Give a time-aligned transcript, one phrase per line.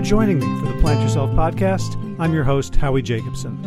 [0.00, 1.94] for joining me for the Plant Yourself podcast.
[2.18, 3.58] I'm your host, Howie Jacobson.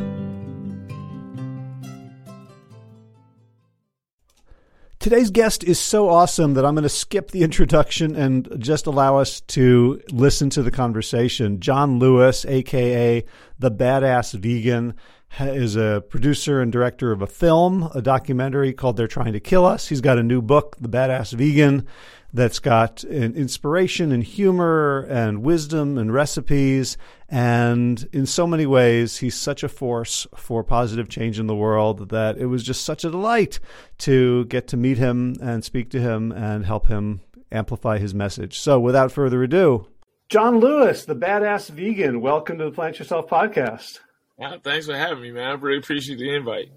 [4.97, 9.17] Today's guest is so awesome that I'm going to skip the introduction and just allow
[9.17, 11.59] us to listen to the conversation.
[11.59, 13.23] John Lewis, aka
[13.59, 14.95] the Badass Vegan,
[15.39, 19.65] is a producer and director of a film, a documentary called They're Trying to Kill
[19.65, 19.87] Us.
[19.87, 21.85] He's got a new book, The Badass Vegan,
[22.33, 26.97] that's got inspiration and humor and wisdom and recipes.
[27.29, 32.09] And in so many ways, he's such a force for positive change in the world
[32.09, 33.59] that it was just such a delight
[33.99, 38.59] to get to meet him and speak to him and help him amplify his message.
[38.59, 39.87] So without further ado,
[40.29, 43.99] John Lewis, the badass vegan, welcome to the Plant Yourself podcast.
[44.39, 45.51] Yeah, thanks for having me, man.
[45.51, 46.71] I really appreciate the invite.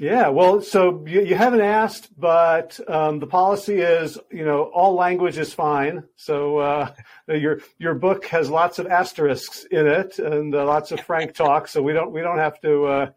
[0.00, 4.94] Yeah, well, so you, you haven't asked, but um, the policy is, you know, all
[4.94, 6.04] language is fine.
[6.16, 6.94] So uh,
[7.28, 11.68] your your book has lots of asterisks in it and uh, lots of frank talk.
[11.68, 13.10] So we don't we don't have to uh,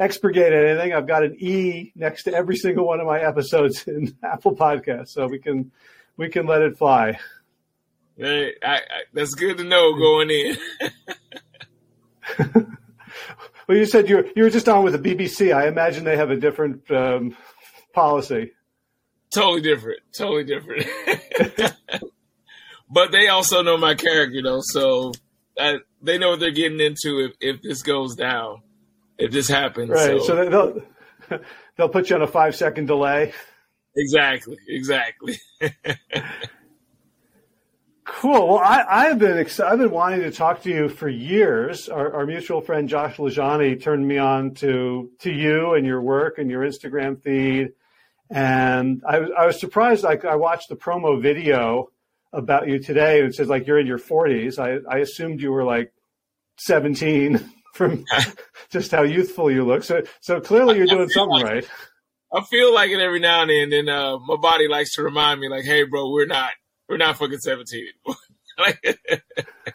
[0.00, 0.92] expurgate anything.
[0.92, 5.10] I've got an E next to every single one of my episodes in Apple Podcasts,
[5.10, 5.70] so we can
[6.16, 7.20] we can let it fly.
[8.16, 8.80] Hey, I, I,
[9.12, 10.56] that's good to know going in.
[13.68, 15.54] Well, you said you were, you were just on with the BBC.
[15.54, 17.36] I imagine they have a different um,
[17.92, 18.52] policy.
[19.34, 20.00] Totally different.
[20.16, 20.86] Totally different.
[22.90, 25.12] but they also know my character, though, so
[25.58, 28.62] I, they know what they're getting into if, if this goes down,
[29.18, 29.90] if this happens.
[29.90, 30.20] Right.
[30.20, 31.40] So, so they'll
[31.76, 33.32] they'll put you on a five second delay.
[33.96, 34.58] Exactly.
[34.68, 35.38] Exactly.
[38.06, 38.46] Cool.
[38.46, 41.88] Well, I, have been ex- I've been wanting to talk to you for years.
[41.88, 46.38] Our, our, mutual friend Josh LaJaunie turned me on to to you and your work
[46.38, 47.72] and your Instagram feed,
[48.30, 50.04] and I was I was surprised.
[50.04, 51.90] Like I watched the promo video
[52.32, 54.60] about you today, and it says like you're in your 40s.
[54.60, 55.92] I I assumed you were like
[56.58, 57.40] 17
[57.74, 58.04] from
[58.70, 59.82] just how youthful you look.
[59.82, 61.68] So so clearly you're doing something like right.
[62.32, 63.72] I feel like it every now and then.
[63.72, 66.52] And uh, my body likes to remind me, like, "Hey, bro, we're not."
[66.88, 68.16] We're not fucking 17 anymore.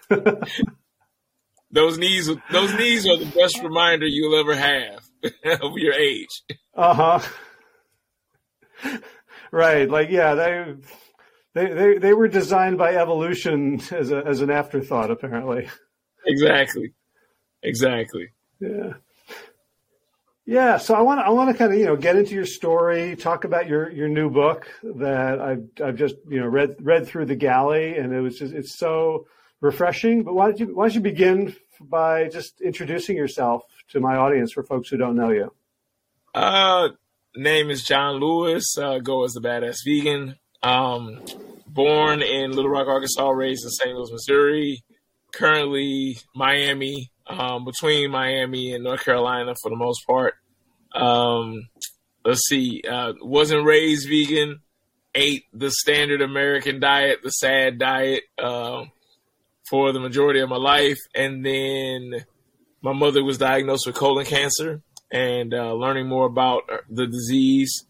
[1.72, 5.04] those knees, those knees are the best reminder you'll ever have
[5.62, 6.44] of your age.
[6.76, 8.98] Uh huh.
[9.52, 9.90] Right.
[9.90, 10.74] Like, yeah, they,
[11.54, 15.70] they, they, they were designed by evolution as a, as an afterthought, apparently.
[16.26, 16.94] Exactly.
[17.64, 18.30] Exactly.
[18.60, 18.94] Yeah.
[20.52, 22.46] Yeah, so I want to I want to kind of you know get into your
[22.46, 27.08] story, talk about your your new book that I've I've just you know read read
[27.08, 29.28] through the galley, and it was just it's so
[29.62, 30.24] refreshing.
[30.24, 34.52] But why don't you why don't you begin by just introducing yourself to my audience
[34.52, 35.54] for folks who don't know you?
[36.36, 36.90] Uh,
[37.34, 38.78] name is John Lewis.
[38.78, 40.36] Uh, go as the badass vegan.
[40.62, 41.22] Um,
[41.66, 43.96] born in Little Rock, Arkansas, raised in St.
[43.96, 44.84] Louis, Missouri.
[45.32, 50.36] Currently Miami, um, between Miami and North Carolina for the most part.
[50.94, 51.70] Um,
[52.26, 54.62] let's see, uh, wasn't raised vegan,
[55.16, 58.84] ate the standard American diet, the sad diet, uh,
[59.70, 61.00] for the majority of my life.
[61.16, 62.26] And then
[62.82, 64.82] my mother was diagnosed with colon cancer
[65.12, 67.86] and uh, learning more about the disease,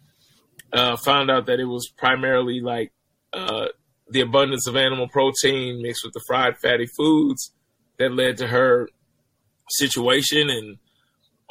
[0.73, 2.91] uh, found out that it was primarily like
[3.34, 3.67] uh,
[4.09, 7.53] the abundance of animal protein mixed with the fried fatty foods
[7.97, 8.90] that led to her
[9.69, 10.78] situation and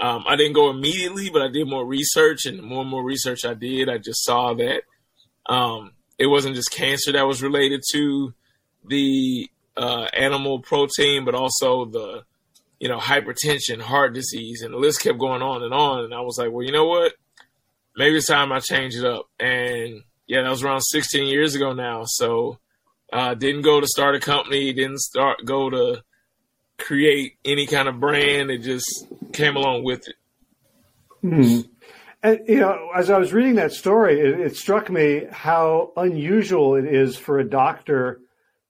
[0.00, 3.05] um, I didn't go immediately, but I did more research, and the more and more
[3.05, 4.83] research I did, I just saw that
[5.47, 8.33] um, it wasn't just cancer that was related to
[8.89, 12.22] the uh, animal protein, but also the
[12.78, 16.05] you know hypertension, heart disease, and the list kept going on and on.
[16.05, 17.12] And I was like, well, you know what?
[17.94, 19.27] Maybe it's time I change it up.
[19.39, 22.05] And yeah, that was around 16 years ago now.
[22.06, 22.59] So
[23.12, 26.03] uh, didn't go to start a company, didn't start go to
[26.81, 28.51] create any kind of brand.
[28.51, 30.17] It just came along with it.
[31.21, 31.61] Hmm.
[32.23, 36.75] And you know, as I was reading that story, it, it, struck me how unusual
[36.75, 38.21] it is for a doctor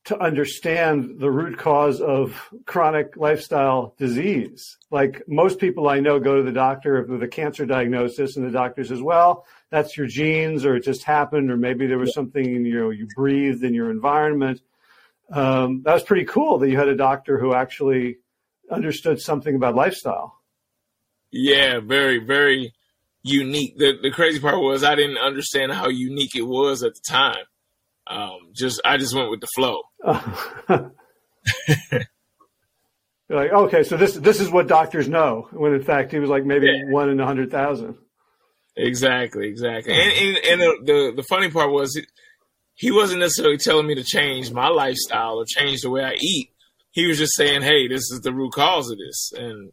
[0.05, 4.79] to understand the root cause of chronic lifestyle disease.
[4.91, 8.53] Like most people I know go to the doctor with a cancer diagnosis, and the
[8.53, 12.45] doctor says, "Well, that's your genes, or it just happened, or maybe there was something
[12.45, 14.61] you know you breathed in your environment."
[15.31, 18.19] Um, that was pretty cool that you had a doctor who actually
[18.71, 20.41] understood something about lifestyle.
[21.31, 22.75] Yeah, very, very
[23.23, 23.79] unique.
[23.79, 27.45] The the crazy part was I didn't understand how unique it was at the time.
[28.07, 29.83] Um, just I just went with the flow.
[30.69, 30.93] You're
[33.39, 36.45] like, okay, so this this is what doctors know, when in fact he was like
[36.45, 36.93] maybe yeah.
[36.93, 37.97] one in a hundred thousand.
[38.77, 39.93] Exactly, exactly.
[39.93, 42.01] And and, and the, the, the funny part was
[42.81, 46.49] he wasn't necessarily telling me to change my lifestyle or change the way I eat.
[46.93, 49.71] he was just saying, "Hey, this is the root cause of this," and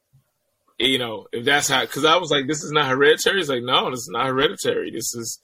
[0.78, 3.64] you know, if that's how, because I was like, "This is not hereditary." He's like,
[3.64, 4.92] "No, this is not hereditary.
[4.92, 5.40] This is."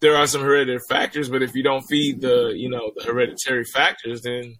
[0.00, 3.64] There are some hereditary factors, but if you don't feed the, you know, the hereditary
[3.64, 4.56] factors, then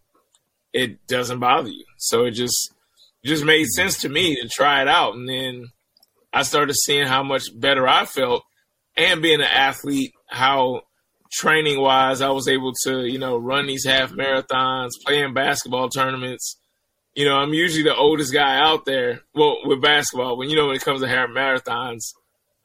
[0.72, 1.84] it doesn't bother you.
[1.98, 2.72] So it just
[3.24, 5.66] just made sense to me to try it out, and then
[6.32, 8.44] I started seeing how much better I felt,
[8.96, 10.82] and being an athlete, how
[11.34, 16.58] training wise I was able to, you know, run these half marathons, playing basketball tournaments.
[17.14, 19.20] You know, I'm usually the oldest guy out there.
[19.34, 22.12] Well, with basketball, when you know when it comes to half marathons,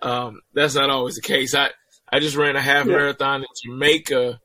[0.01, 1.53] um, that's not always the case.
[1.53, 1.69] I
[2.11, 2.93] I just ran a half yeah.
[2.93, 4.39] marathon in Jamaica,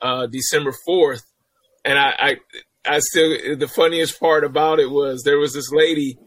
[0.00, 1.22] uh, December fourth,
[1.84, 2.36] and I, I
[2.84, 6.18] I still the funniest part about it was there was this lady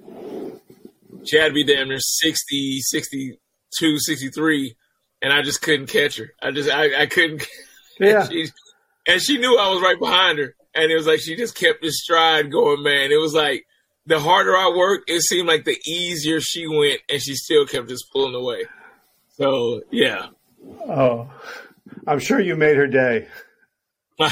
[1.26, 4.76] she had to be damn near 60, 62, 63,
[5.22, 6.32] and I just couldn't catch her.
[6.42, 7.46] I just, I, I couldn't.
[8.00, 8.28] Yeah.
[8.28, 8.48] she,
[9.08, 10.56] and she knew I was right behind her.
[10.74, 13.12] And it was like she just kept this stride going, man.
[13.12, 13.68] It was like
[14.08, 17.90] the harder I worked, it seemed like the easier she went, and she still kept
[17.90, 18.66] just pulling away.
[19.34, 20.28] So, yeah.
[20.88, 21.30] Oh,
[22.08, 23.28] I'm sure you made her day.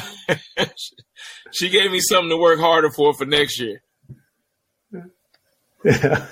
[1.52, 3.84] she gave me something to work harder for for next year.
[5.86, 6.26] Yeah.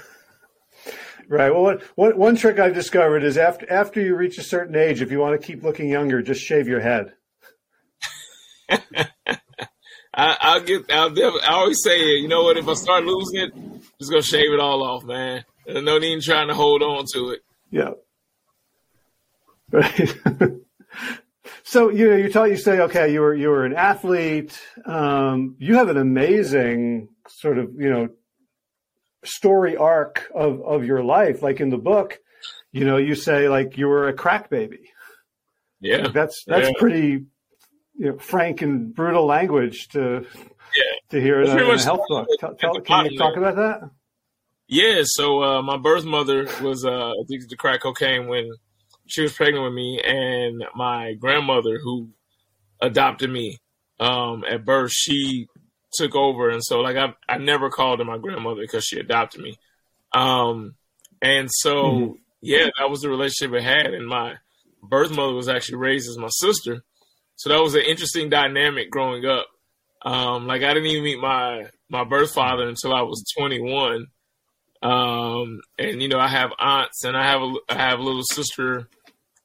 [1.30, 1.52] Right.
[1.52, 5.02] Well, one, one, one trick I've discovered is after after you reach a certain age,
[5.02, 7.14] if you want to keep looking younger, just shave your head.
[10.14, 10.92] I, will get.
[10.92, 11.14] I'll
[11.44, 12.58] I always say, you know what?
[12.58, 13.54] If I start losing it,
[14.00, 15.44] just gonna shave it all off, man.
[15.66, 17.42] There's no need trying to hold on to it.
[17.70, 17.92] Yeah.
[19.70, 20.16] Right.
[21.64, 22.50] so you know, you taught.
[22.50, 24.58] You say, okay, you were you were an athlete.
[24.86, 28.08] Um, you have an amazing sort of you know
[29.28, 31.42] story arc of of your life.
[31.42, 32.20] Like in the book
[32.72, 34.92] you know you say like you were a crack baby.
[35.80, 35.98] Yeah.
[35.98, 36.74] Like that's that's yeah.
[36.80, 37.26] pretty
[37.96, 40.26] you know, frank and brutal language to
[40.76, 40.94] yeah.
[41.10, 42.28] to hear in a, in a health book.
[42.40, 43.90] tell, tell, can you talk about that?
[44.68, 48.52] Yeah so uh, my birth mother was uh, addicted to crack cocaine when
[49.08, 52.10] she was pregnant with me and my grandmother who
[52.82, 53.58] adopted me
[54.00, 55.48] um, at birth she
[55.94, 59.42] took over, and so like I I never called her my grandmother because she adopted
[59.42, 59.58] me,
[60.14, 60.76] um,
[61.22, 62.14] and so mm-hmm.
[62.42, 63.94] yeah, that was the relationship I had.
[63.94, 64.36] And my
[64.82, 66.84] birth mother was actually raised as my sister,
[67.36, 69.48] so that was an interesting dynamic growing up.
[70.04, 74.08] Um, like I didn't even meet my my birth father until I was 21.
[74.82, 78.24] Um, and you know, I have aunts and I have a, I have a little
[78.24, 78.88] sister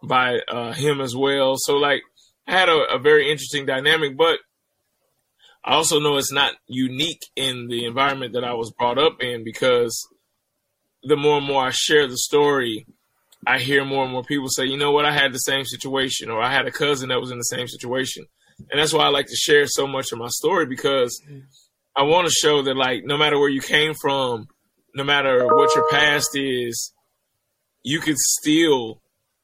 [0.03, 1.55] by uh, him as well.
[1.57, 2.03] So like
[2.47, 4.39] I had a, a very interesting dynamic, but
[5.65, 9.45] I also know it's not unique in the environment that I was brought up in
[9.45, 9.97] because
[11.05, 12.87] the more and more I share the story,
[13.47, 16.31] I hear more and more people say, you know what, I had the same situation,
[16.31, 18.27] or I had a cousin that was in the same situation.
[18.71, 21.21] And that's why I like to share so much of my story because
[21.97, 24.47] I want to show that, like, no matter where you came from,
[24.95, 26.93] no matter what your past is,
[27.83, 29.01] you can still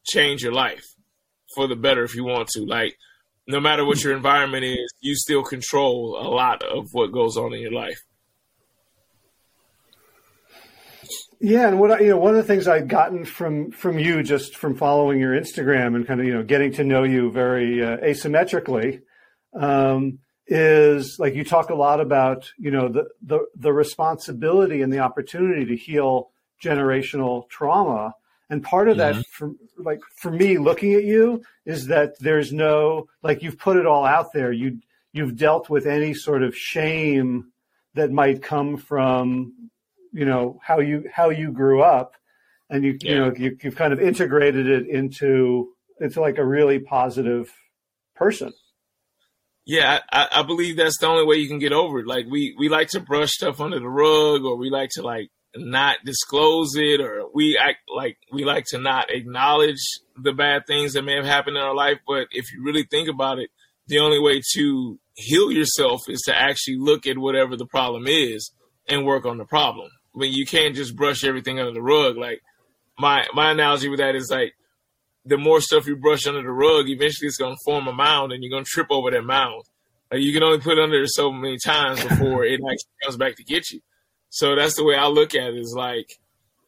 [0.07, 0.85] change your life
[1.55, 2.65] for the better if you want to.
[2.65, 2.97] Like,
[3.49, 7.55] no matter what your environment is, you still control a lot of what goes on
[7.55, 8.03] in your life.
[11.41, 14.23] Yeah, and what I, you know, one of the things I'd gotten from from you
[14.23, 17.83] just from following your Instagram and kind of you know getting to know you very
[17.83, 19.01] uh, asymmetrically
[19.55, 24.93] um, is like you talk a lot about you know the the the responsibility and
[24.93, 26.31] the opportunity to heal
[26.63, 28.15] generational trauma
[28.51, 29.19] and part of mm-hmm.
[29.19, 33.77] that, for, like for me, looking at you, is that there's no like you've put
[33.77, 34.53] it all out there.
[34.53, 34.81] You
[35.13, 37.53] you've dealt with any sort of shame
[37.95, 39.71] that might come from
[40.13, 42.15] you know how you how you grew up,
[42.71, 43.11] and you yeah.
[43.11, 47.53] you know you, you've kind of integrated it into into like a really positive
[48.15, 48.53] person.
[49.67, 52.07] Yeah, I, I, believe that's the only way you can get over it.
[52.07, 55.29] Like we we like to brush stuff under the rug, or we like to like
[55.57, 59.81] not disclose it or we act like we like to not acknowledge
[60.17, 61.99] the bad things that may have happened in our life.
[62.07, 63.51] But if you really think about it,
[63.87, 68.51] the only way to heal yourself is to actually look at whatever the problem is
[68.87, 69.91] and work on the problem.
[70.15, 72.17] I mean, you can't just brush everything under the rug.
[72.17, 72.43] Like
[72.99, 74.55] my my analogy with that is like
[75.25, 78.33] the more stuff you brush under the rug, eventually it's going to form a mound,
[78.33, 79.63] and you're going to trip over that mound.
[80.11, 83.37] Like you can only put it under so many times before it actually comes back
[83.37, 83.81] to get you.
[84.31, 86.19] So that's the way I look at it is like,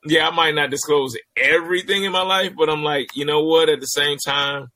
[0.04, 3.68] yeah, I might not disclose everything in my life, but I'm like, you know what?
[3.68, 4.70] At the same time,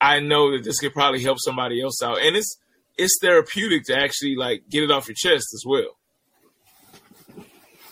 [0.00, 2.20] I know that this could probably help somebody else out.
[2.20, 2.56] And it's
[2.96, 5.96] it's therapeutic to actually like get it off your chest as well.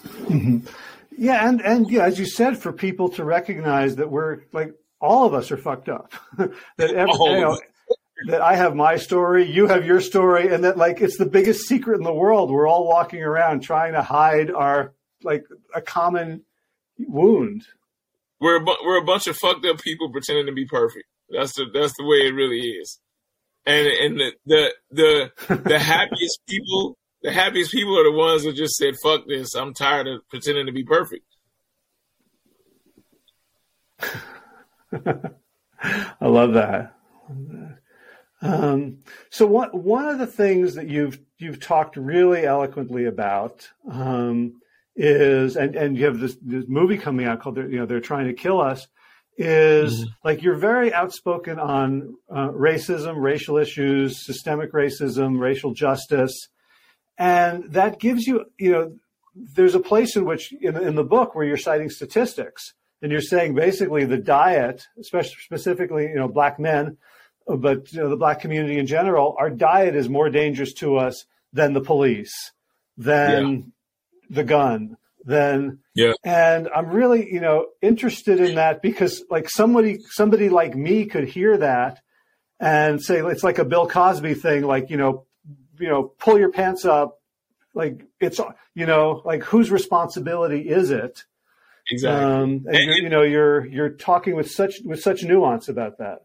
[0.04, 0.58] Mm-hmm.
[1.18, 5.26] Yeah, and and yeah, as you said, for people to recognize that we're like all
[5.26, 6.12] of us are fucked up.
[6.36, 7.58] that every, you know,
[8.26, 11.66] that I have my story, you have your story, and that like it's the biggest
[11.66, 12.50] secret in the world.
[12.50, 16.42] We're all walking around trying to hide our like a common
[16.98, 17.64] wound.
[18.40, 21.06] We're a, we're a bunch of fucked up people pretending to be perfect.
[21.30, 23.00] That's the that's the way it really is.
[23.64, 28.56] And and the the the, the happiest people the happiest people are the ones that
[28.56, 29.54] just said, "Fuck this!
[29.54, 31.24] I'm tired of pretending to be perfect."
[36.20, 36.94] I love that.
[38.42, 38.98] Um,
[39.30, 44.60] so one one of the things that you've you've talked really eloquently about um,
[44.96, 48.26] is, and and you have this, this movie coming out called you know they're trying
[48.26, 48.88] to kill us.
[49.38, 50.10] Is mm-hmm.
[50.24, 56.48] like you're very outspoken on uh, racism, racial issues, systemic racism, racial justice,
[57.16, 58.96] and that gives you you know
[59.34, 63.20] there's a place in which in, in the book where you're citing statistics and you're
[63.20, 66.98] saying basically the diet, especially specifically, you know, black men,
[67.46, 71.24] but you know, the black community in general, our diet is more dangerous to us
[71.52, 72.52] than the police,
[72.96, 73.72] than
[74.28, 74.36] yeah.
[74.36, 76.12] the gun, than yeah.
[76.24, 81.28] And I'm really, you know, interested in that because like somebody somebody like me could
[81.28, 82.00] hear that
[82.60, 85.26] and say it's like a Bill Cosby thing, like, you know,
[85.78, 87.20] you know, pull your pants up,
[87.74, 88.40] like it's
[88.74, 91.24] you know, like whose responsibility is it?
[91.90, 92.24] Exactly.
[92.24, 96.20] Um, and, and you know, you're you're talking with such with such nuance about that.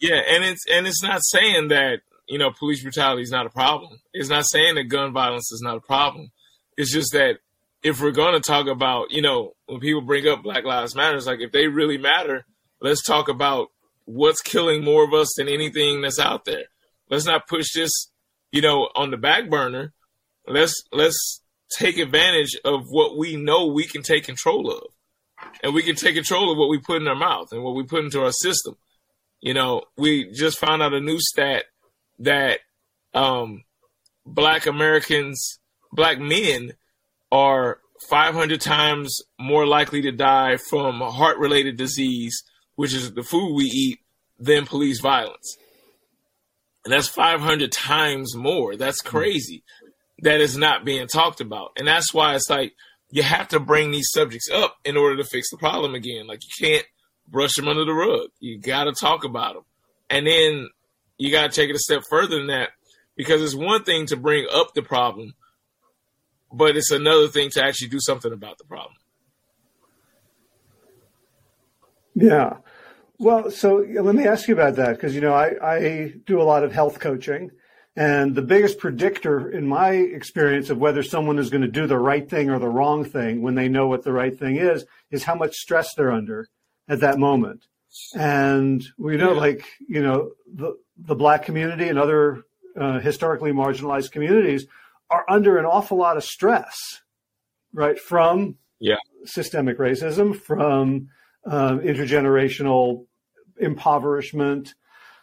[0.00, 3.50] Yeah, and it's and it's not saying that you know police brutality is not a
[3.50, 4.00] problem.
[4.12, 6.30] It's not saying that gun violence is not a problem.
[6.76, 7.38] It's just that
[7.82, 11.16] if we're going to talk about you know when people bring up Black Lives Matter,
[11.16, 12.46] it's like if they really matter,
[12.80, 13.68] let's talk about
[14.06, 16.64] what's killing more of us than anything that's out there.
[17.10, 18.10] Let's not push this
[18.52, 19.92] you know on the back burner.
[20.46, 21.42] Let's let's
[21.78, 24.82] take advantage of what we know we can take control of
[25.62, 27.82] and we can take control of what we put in our mouth and what we
[27.82, 28.76] put into our system.
[29.40, 31.64] You know, we just found out a new stat
[32.18, 32.60] that
[33.14, 33.64] um,
[34.26, 35.58] black Americans,
[35.92, 36.74] black men
[37.32, 37.78] are
[38.08, 42.42] 500 times more likely to die from heart related disease,
[42.76, 44.00] which is the food we eat,
[44.38, 45.56] than police violence.
[46.84, 48.76] And that's 500 times more.
[48.76, 49.62] That's crazy.
[50.22, 51.72] That is not being talked about.
[51.76, 52.72] And that's why it's like,
[53.10, 56.26] you have to bring these subjects up in order to fix the problem again.
[56.26, 56.86] Like you can't
[57.30, 58.28] brush them under the rug.
[58.40, 59.64] You got to talk about them.
[60.08, 60.68] And then
[61.18, 62.70] you got to take it a step further than that
[63.16, 65.34] because it's one thing to bring up the problem,
[66.52, 68.94] but it's another thing to actually do something about the problem.
[72.14, 72.56] Yeah.
[73.18, 76.44] Well, so let me ask you about that because, you know, I, I do a
[76.44, 77.50] lot of health coaching
[77.94, 81.98] and the biggest predictor in my experience of whether someone is going to do the
[81.98, 85.24] right thing or the wrong thing when they know what the right thing is, is
[85.24, 86.48] how much stress they're under
[86.90, 87.64] at that moment.
[88.14, 92.42] And we know, like, you know, the, the black community and other
[92.78, 94.66] uh, historically marginalized communities
[95.08, 96.76] are under an awful lot of stress,
[97.72, 97.98] right?
[97.98, 98.96] From yeah.
[99.24, 101.08] systemic racism, from
[101.44, 103.06] uh, intergenerational
[103.58, 104.74] impoverishment,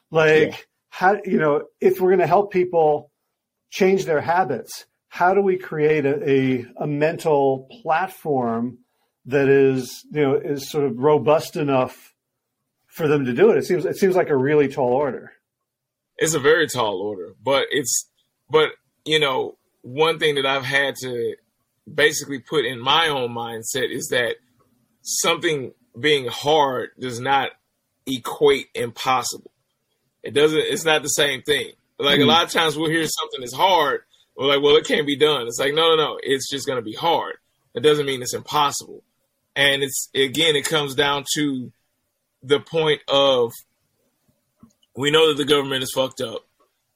[0.09, 0.57] like, yeah
[0.97, 3.12] how you know if we're going to help people
[3.69, 8.79] change their habits how do we create a, a, a, mental platform
[9.27, 12.13] that is you know is sort of robust enough
[12.88, 15.31] for them to do it it seems it seems like a really tall order
[16.17, 18.10] it's a very tall order but it's
[18.50, 18.69] but
[19.05, 21.36] you know one thing that i've had to
[21.93, 24.36] basically put in my own mindset is that
[25.01, 27.51] something being hard does not
[28.05, 29.51] equate impossible
[30.27, 30.60] it doesn't.
[30.60, 31.72] It's not the same thing.
[31.98, 32.22] Like mm.
[32.22, 32.29] a hmm.
[32.29, 34.01] lot of times we'll hear something is hard.
[34.36, 35.48] We're like, well, it can't be done.
[35.48, 36.19] It's like, no, no, no.
[36.22, 37.38] It's just going to be hard.
[37.74, 39.03] It doesn't mean it's impossible.
[39.58, 41.74] And it's again, it comes down to
[42.42, 43.52] the point of
[44.96, 46.48] we know that the government is fucked up.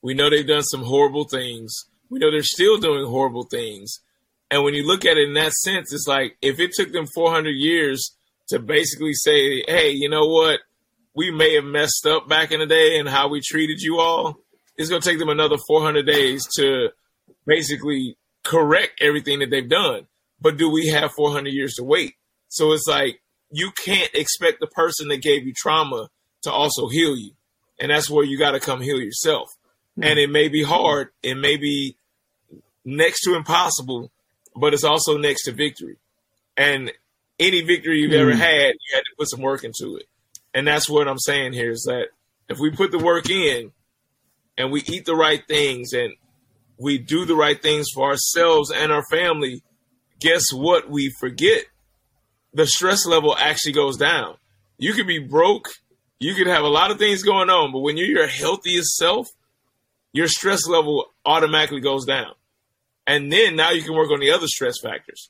[0.01, 1.73] We know they've done some horrible things.
[2.09, 3.99] We know they're still doing horrible things.
[4.49, 7.07] And when you look at it in that sense, it's like if it took them
[7.13, 8.15] 400 years
[8.49, 10.61] to basically say, hey, you know what?
[11.13, 14.37] we may have messed up back in the day and how we treated you all.
[14.77, 16.89] It's going to take them another 400 days to
[17.45, 20.07] basically correct everything that they've done.
[20.39, 22.15] But do we have 400 years to wait?
[22.51, 26.09] So it's like you can't expect the person that gave you trauma
[26.43, 27.31] to also heal you.
[27.79, 29.49] And that's where you got to come heal yourself.
[29.97, 30.03] Mm-hmm.
[30.03, 31.95] And it may be hard, it may be
[32.83, 34.11] next to impossible,
[34.55, 35.97] but it's also next to victory.
[36.57, 36.91] And
[37.39, 38.31] any victory you've mm-hmm.
[38.31, 40.07] ever had, you had to put some work into it.
[40.53, 42.07] And that's what I'm saying here is that
[42.49, 43.71] if we put the work in
[44.57, 46.13] and we eat the right things and
[46.77, 49.63] we do the right things for ourselves and our family,
[50.19, 50.89] guess what?
[50.89, 51.65] We forget
[52.53, 54.35] the stress level actually goes down.
[54.77, 55.69] You could be broke,
[56.19, 59.29] you could have a lot of things going on, but when you're your healthiest self,
[60.13, 62.33] your stress level automatically goes down.
[63.07, 65.29] And then now you can work on the other stress factors.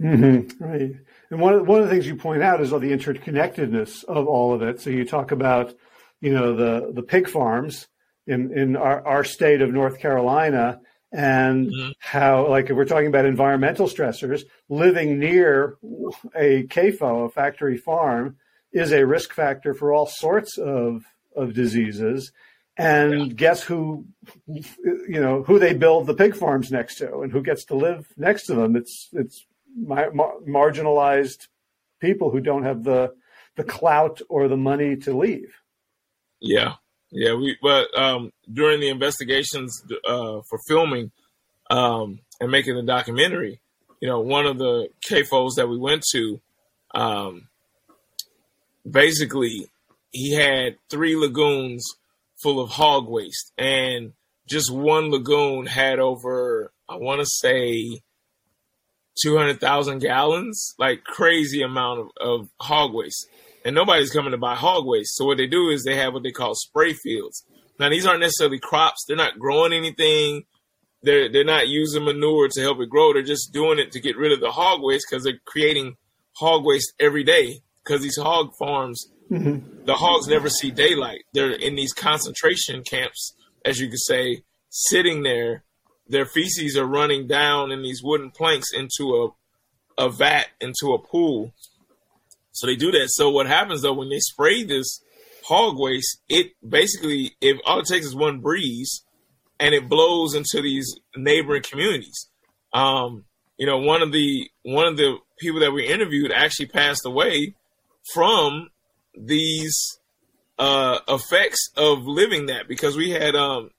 [0.00, 0.62] Mm-hmm.
[0.62, 0.92] Right.
[1.30, 4.26] And one of, one of the things you point out is all the interconnectedness of
[4.26, 4.80] all of it.
[4.80, 5.74] So you talk about,
[6.20, 7.88] you know, the, the pig farms
[8.26, 10.80] in, in our, our state of North Carolina
[11.16, 11.90] and mm-hmm.
[11.98, 15.78] how, like, if we're talking about environmental stressors, living near
[16.34, 18.36] a CAFO, a factory farm,
[18.70, 21.04] is a risk factor for all sorts of,
[21.34, 22.32] of diseases.
[22.76, 23.32] And yeah.
[23.32, 24.04] guess who,
[24.46, 28.06] you know, who they build the pig farms next to and who gets to live
[28.18, 28.76] next to them?
[28.76, 31.48] It's, it's mar- marginalized
[31.98, 33.14] people who don't have the,
[33.56, 35.54] the clout or the money to leave.
[36.40, 36.74] Yeah.
[37.10, 41.12] Yeah, we but um, during the investigations uh, for filming
[41.70, 43.60] um, and making the documentary,
[44.00, 46.40] you know, one of the CAFOs that we went to,
[46.94, 47.48] um,
[48.88, 49.68] basically,
[50.10, 51.86] he had three lagoons
[52.42, 54.12] full of hog waste, and
[54.48, 58.00] just one lagoon had over, I want to say,
[59.22, 63.28] two hundred thousand gallons, like crazy amount of, of hog waste
[63.66, 65.16] and nobody's coming to buy hog waste.
[65.16, 67.44] So what they do is they have what they call spray fields.
[67.80, 70.44] Now these aren't necessarily crops; they're not growing anything.
[71.02, 73.12] They're they're not using manure to help it grow.
[73.12, 75.96] They're just doing it to get rid of the hog waste because they're creating
[76.36, 77.58] hog waste every day.
[77.82, 79.84] Because these hog farms, mm-hmm.
[79.84, 81.24] the hogs never see daylight.
[81.34, 85.64] They're in these concentration camps, as you could say, sitting there.
[86.08, 89.28] Their feces are running down in these wooden planks into a
[89.98, 91.52] a vat, into a pool
[92.56, 93.08] so they do that.
[93.10, 95.00] So what happens though when they spray this
[95.44, 99.02] hog waste, it basically if all it takes is one breeze
[99.60, 102.28] and it blows into these neighboring communities.
[102.72, 103.24] Um,
[103.56, 107.54] you know, one of the one of the people that we interviewed actually passed away
[108.12, 108.70] from
[109.16, 109.98] these
[110.58, 113.70] uh, effects of living that because we had um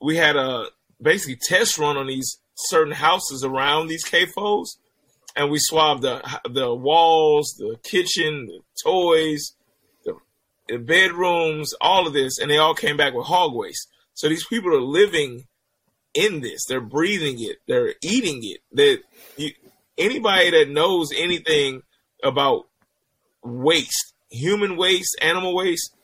[0.00, 0.66] we had a
[1.00, 4.76] basically test run on these certain houses around these CAFOs
[5.36, 9.54] and we swabbed the the walls, the kitchen, the toys,
[10.04, 10.14] the,
[10.68, 13.88] the, bedrooms, all of this, and they all came back with hog waste.
[14.14, 15.44] So these people are living
[16.14, 16.64] in this.
[16.66, 17.58] They're breathing it.
[17.66, 18.60] They're eating it.
[18.72, 19.52] That
[19.96, 21.82] anybody that knows anything
[22.22, 22.68] about
[23.44, 25.94] waste, human waste, animal waste,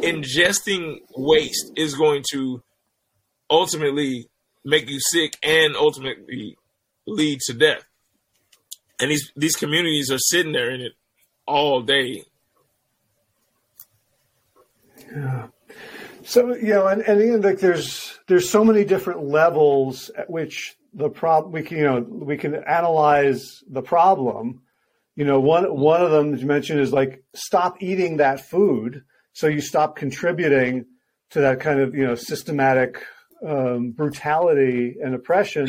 [0.00, 2.62] ingesting waste is going to
[3.50, 4.28] ultimately
[4.64, 6.56] make you sick and ultimately
[7.06, 7.84] lead to death
[9.02, 10.92] and these these communities are sitting there in it
[11.46, 12.22] all day.
[15.14, 15.48] Yeah.
[16.22, 21.10] So you know, and, and like there's there's so many different levels at which the
[21.10, 24.62] problem we can you know we can analyze the problem.
[25.16, 29.48] You know, one one of them you mentioned is like stop eating that food, so
[29.48, 30.86] you stop contributing
[31.30, 33.04] to that kind of you know systematic
[33.44, 35.68] um, brutality and oppression.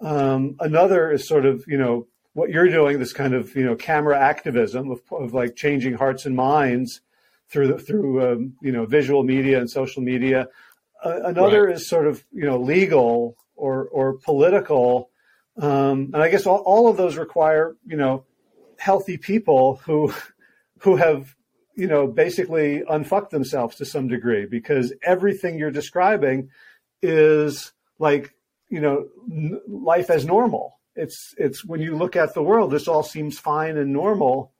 [0.00, 3.76] Um, another is sort of you know what you're doing, this kind of you know
[3.76, 7.00] camera activism of, of like changing hearts and minds
[7.48, 10.48] through through um, you know visual media and social media.
[11.04, 11.76] Uh, another right.
[11.76, 15.10] is sort of you know legal or or political,
[15.58, 18.24] um, and I guess all, all of those require you know
[18.78, 20.12] healthy people who
[20.78, 21.34] who have
[21.76, 26.50] you know basically unfucked themselves to some degree because everything you're describing
[27.02, 28.34] is like
[28.68, 32.88] you know n- life as normal it's it's when you look at the world, this
[32.88, 34.52] all seems fine and normal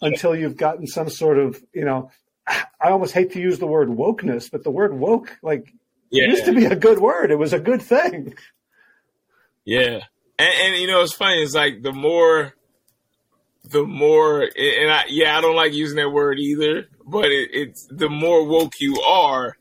[0.00, 2.10] until you've gotten some sort of you know.
[2.80, 5.74] I almost hate to use the word wokeness, but the word woke like
[6.10, 6.28] yeah.
[6.28, 7.30] used to be a good word.
[7.30, 8.34] It was a good thing.
[9.64, 10.00] Yeah,
[10.38, 11.42] and, and you know it's funny.
[11.42, 12.54] It's like the more,
[13.64, 16.86] the more, and I yeah I don't like using that word either.
[17.04, 19.56] But it, it's the more woke you are,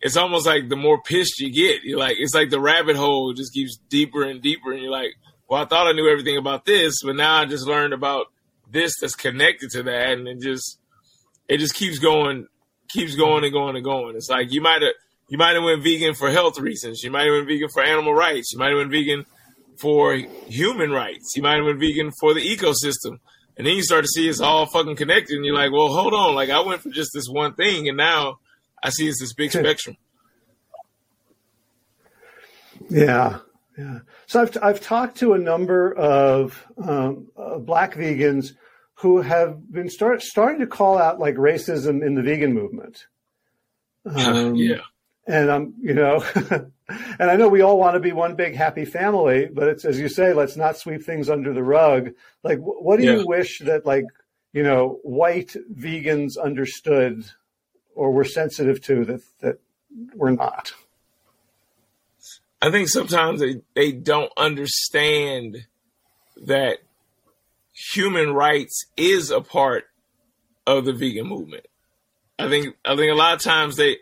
[0.00, 1.84] it's almost like the more pissed you get.
[1.84, 5.14] You're like it's like the rabbit hole just keeps deeper and deeper, and you're like,
[5.52, 8.28] well, I thought I knew everything about this, but now I just learned about
[8.70, 10.78] this that's connected to that, and it just
[11.46, 12.46] it just keeps going,
[12.88, 14.16] keeps going and going and going.
[14.16, 14.94] It's like you might have
[15.28, 18.14] you might have went vegan for health reasons, you might have went vegan for animal
[18.14, 19.26] rights, you might have went vegan
[19.78, 23.18] for human rights, you might have went vegan for the ecosystem,
[23.58, 26.14] and then you start to see it's all fucking connected, and you're like, well, hold
[26.14, 28.38] on, like I went for just this one thing, and now
[28.82, 29.98] I see it's this big spectrum.
[32.88, 33.40] Yeah,
[33.76, 34.00] yeah.
[34.26, 38.52] So I've, I've talked to a number of um, uh, black vegans
[38.94, 43.06] who have been start, starting to call out like racism in the vegan movement.
[44.04, 44.80] Um, yeah.
[45.28, 46.24] And I'm, you know,
[46.88, 49.96] and I know we all want to be one big happy family, but it's as
[49.96, 52.10] you say, let's not sweep things under the rug.
[52.42, 53.18] Like, what do yeah.
[53.18, 54.06] you wish that like
[54.52, 57.24] you know, white vegans understood
[57.94, 59.60] or were sensitive to that that
[60.14, 60.72] we're not?
[62.62, 65.66] I think sometimes they, they don't understand
[66.46, 66.78] that
[67.74, 69.86] human rights is a part
[70.64, 71.66] of the vegan movement.
[72.38, 73.98] I think I think a lot of times they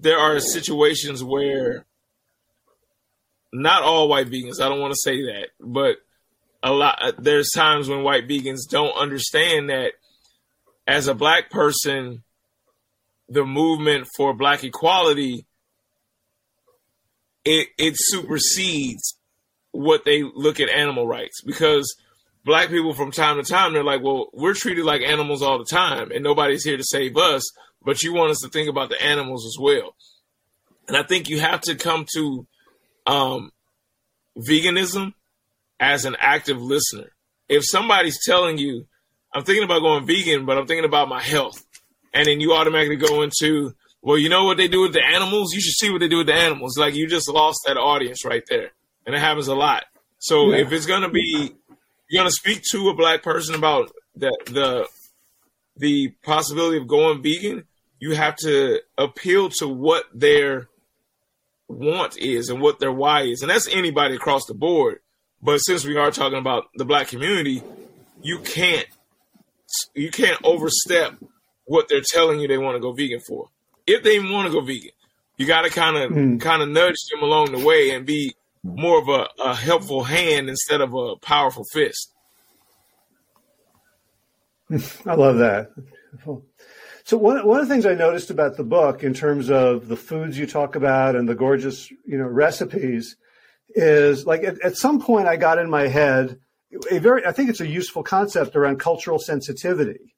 [0.00, 1.86] there are situations where
[3.52, 5.98] not all white vegans, I don't want to say that, but
[6.60, 9.92] a lot there's times when white vegans don't understand that
[10.88, 12.24] as a black person
[13.28, 15.46] the movement for black equality
[17.44, 19.16] it it supersedes
[19.72, 21.40] what they look at animal rights.
[21.42, 21.96] Because
[22.44, 25.64] black people from time to time they're like well we're treated like animals all the
[25.64, 27.42] time and nobody's here to save us
[27.84, 29.94] but you want us to think about the animals as well.
[30.88, 32.46] And i think you have to come to
[33.06, 33.50] um,
[34.38, 35.14] veganism
[35.80, 37.10] as an active listener.
[37.48, 38.86] If somebody's telling you
[39.32, 41.64] i'm thinking about going vegan but i'm thinking about my health
[42.12, 45.54] and then you automatically go into well you know what they do with the animals
[45.54, 48.24] you should see what they do with the animals like you just lost that audience
[48.24, 48.72] right there
[49.06, 49.84] and it happens a lot
[50.18, 50.58] so yeah.
[50.58, 51.54] if it's going to be
[52.12, 54.86] you're going to speak to a black person about the the
[55.76, 57.64] the possibility of going vegan,
[57.98, 60.68] you have to appeal to what their
[61.68, 64.98] want is and what their why is, and that's anybody across the board.
[65.40, 67.62] But since we are talking about the black community,
[68.22, 68.86] you can't
[69.94, 71.14] you can't overstep
[71.64, 73.48] what they're telling you they want to go vegan for.
[73.86, 74.90] If they want to go vegan,
[75.36, 76.40] you got to kind of mm.
[76.40, 80.48] kind of nudge them along the way and be more of a, a helpful hand
[80.48, 82.12] instead of a powerful fist.
[85.06, 85.70] I love that.
[87.04, 89.96] So one one of the things I noticed about the book, in terms of the
[89.96, 93.16] foods you talk about and the gorgeous, you know, recipes,
[93.70, 96.38] is like at, at some point I got in my head
[96.90, 100.14] a very I think it's a useful concept around cultural sensitivity.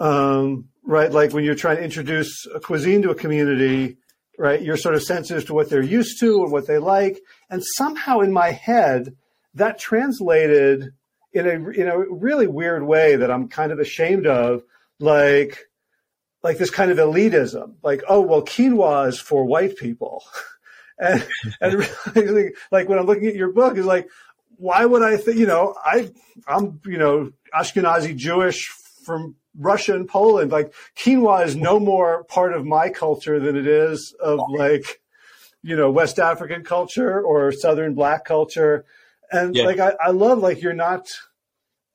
[0.00, 3.98] Um, right, like when you're trying to introduce a cuisine to a community,
[4.38, 4.62] right?
[4.62, 7.20] You're sort of sensitive to what they're used to and what they like.
[7.50, 9.14] And somehow in my head,
[9.54, 10.92] that translated
[11.32, 14.62] in a in a really weird way that I'm kind of ashamed of,
[14.98, 15.66] like
[16.42, 20.24] like this kind of elitism, like oh well, quinoa is for white people,
[20.98, 21.26] and
[21.60, 21.86] and
[22.16, 24.08] really, like when I'm looking at your book, is like
[24.56, 26.10] why would I think you know I
[26.46, 28.68] I'm you know Ashkenazi Jewish
[29.04, 30.52] from Russia and Poland.
[30.52, 35.00] Like quinoa is no more part of my culture than it is of like,
[35.62, 38.84] you know, West African culture or Southern Black culture.
[39.30, 39.64] And yeah.
[39.64, 41.08] like, I, I love like you're not,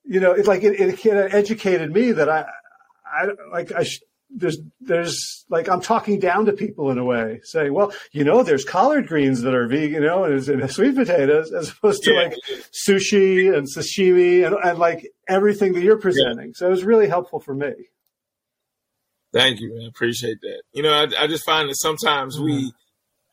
[0.04, 2.46] you know, it's like it, it, it educated me that I,
[3.04, 7.40] I like I sh- there's there's like I'm talking down to people in a way,
[7.44, 10.94] saying, well, you know, there's collard greens that are vegan, you know, and, and sweet
[10.94, 12.20] potatoes, as opposed to yeah.
[12.22, 12.34] like
[12.72, 16.48] sushi and sashimi and, and like everything that you're presenting.
[16.48, 16.54] Yeah.
[16.54, 17.72] So it was really helpful for me.
[19.32, 19.86] Thank you, man.
[19.88, 20.62] Appreciate that.
[20.72, 22.44] You know, I, I just find that sometimes mm-hmm.
[22.44, 22.72] we,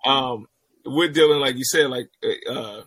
[0.06, 0.48] um,
[0.86, 2.08] we're dealing, like you said, like
[2.50, 2.82] uh,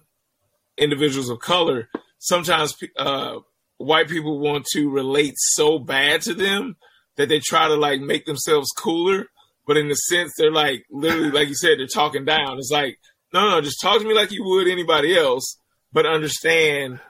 [0.77, 1.89] individuals of color.
[2.19, 3.37] Sometimes uh,
[3.79, 6.77] white people want to relate so bad to them
[7.17, 9.27] that they try to like make themselves cooler,
[9.67, 12.59] but in the sense they're like literally, like you said, they're talking down.
[12.59, 12.99] It's like,
[13.33, 15.59] no, no, just talk to me like you would anybody else,
[15.93, 17.01] but understand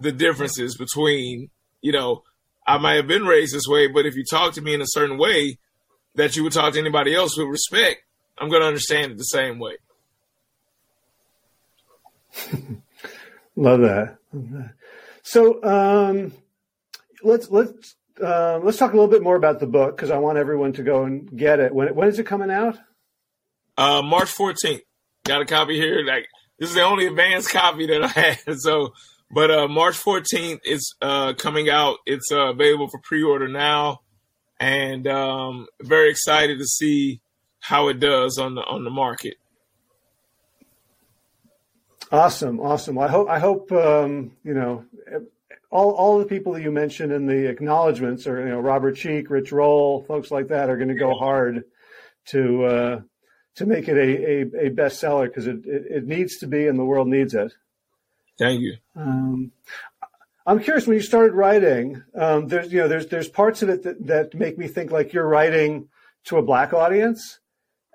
[0.00, 2.22] the differences between, you know,
[2.66, 4.86] I might have been raised this way, but if you talk to me in a
[4.86, 5.58] certain way
[6.14, 8.02] that you would talk to anybody else with respect,
[8.38, 9.76] I'm going to understand it the same way.
[13.56, 14.18] Love that.
[15.22, 16.32] So um,
[17.22, 20.38] let's let's uh, let's talk a little bit more about the book because I want
[20.38, 21.72] everyone to go and get it.
[21.72, 22.76] When when is it coming out?
[23.76, 24.82] Uh, March 14th.
[25.24, 26.04] Got a copy here.
[26.04, 26.26] Like
[26.58, 28.38] this is the only advanced copy that I had.
[28.58, 28.92] So,
[29.30, 31.98] but uh, March 14th is uh, coming out.
[32.06, 34.00] It's uh, available for pre-order now,
[34.60, 37.20] and um, very excited to see
[37.60, 39.36] how it does on the on the market.
[42.12, 42.98] Awesome, awesome.
[42.98, 44.84] I hope I hope um, you know
[45.74, 49.28] all, all the people that you mentioned in the acknowledgments are, you know, Robert Cheeke,
[49.28, 51.64] Rich Roll, folks like that are going to go hard
[52.26, 53.00] to, uh,
[53.56, 56.78] to make it a, a, a bestseller because it, it, it, needs to be and
[56.78, 57.52] the world needs it.
[58.38, 58.76] Thank you.
[58.96, 59.52] Um,
[60.46, 63.82] I'm curious when you started writing, um, there's, you know, there's, there's parts of it
[63.84, 65.88] that, that make me think like you're writing
[66.24, 67.38] to a black audience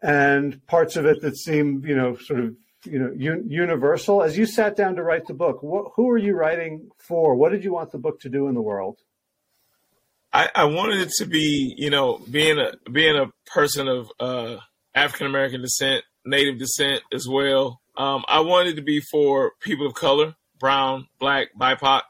[0.02, 4.24] and parts of it that seem, you know, sort of you know un- universal.
[4.24, 7.36] As you sat down to write the book wh- who are you writing for?
[7.36, 8.98] What did you want the book to do in the world?
[10.32, 14.58] I, I wanted it to be you know being a being a person of uh,
[14.94, 19.94] african american descent native descent as well um, i wanted to be for people of
[19.94, 22.02] color brown black bipoc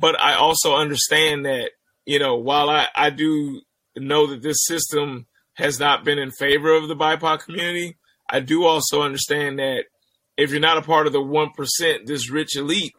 [0.00, 1.70] but i also understand that
[2.08, 3.60] you know, while I, I do
[3.94, 7.98] know that this system has not been in favor of the BIPOC community,
[8.30, 9.84] I do also understand that
[10.38, 12.94] if you're not a part of the one percent, this rich elite,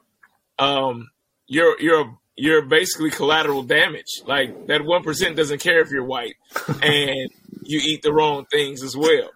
[0.60, 1.10] um,
[1.48, 4.22] you're you're you're basically collateral damage.
[4.28, 6.36] Like that one percent doesn't care if you're white
[6.84, 7.32] and
[7.64, 9.32] you eat the wrong things as well.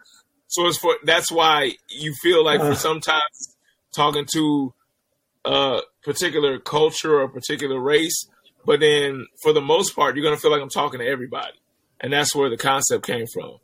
[0.54, 2.76] So it's for that's why you feel like for uh.
[2.76, 3.56] sometimes
[3.92, 4.72] talking to
[5.44, 8.28] a particular culture or a particular race,
[8.64, 11.58] but then for the most part, you're gonna feel like I'm talking to everybody,
[12.00, 13.58] and that's where the concept came from.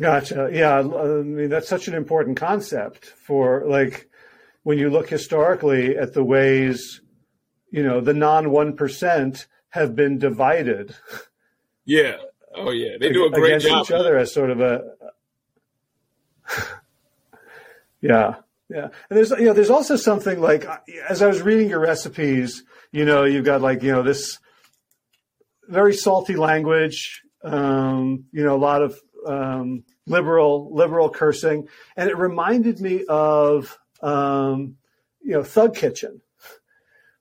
[0.00, 0.48] Gotcha.
[0.50, 0.82] Yeah, I
[1.22, 4.08] mean that's such an important concept for like
[4.62, 7.02] when you look historically at the ways,
[7.70, 10.94] you know, the non one percent have been divided.
[11.84, 12.16] Yeah.
[12.54, 13.84] Oh yeah, they do a great against job.
[13.86, 14.82] each other as sort of a.
[18.00, 18.36] yeah,
[18.68, 20.66] yeah, and there's you know there's also something like
[21.08, 24.38] as I was reading your recipes, you know, you've got like you know this
[25.68, 32.16] very salty language, um, you know, a lot of um, liberal liberal cursing, and it
[32.16, 34.76] reminded me of um,
[35.20, 36.20] you know Thug Kitchen,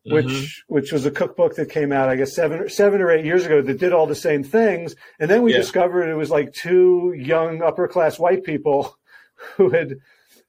[0.09, 0.73] which mm-hmm.
[0.73, 3.61] which was a cookbook that came out I guess seven seven or eight years ago
[3.61, 5.59] that did all the same things, and then we yeah.
[5.59, 8.97] discovered it was like two young upper class white people
[9.55, 9.95] who had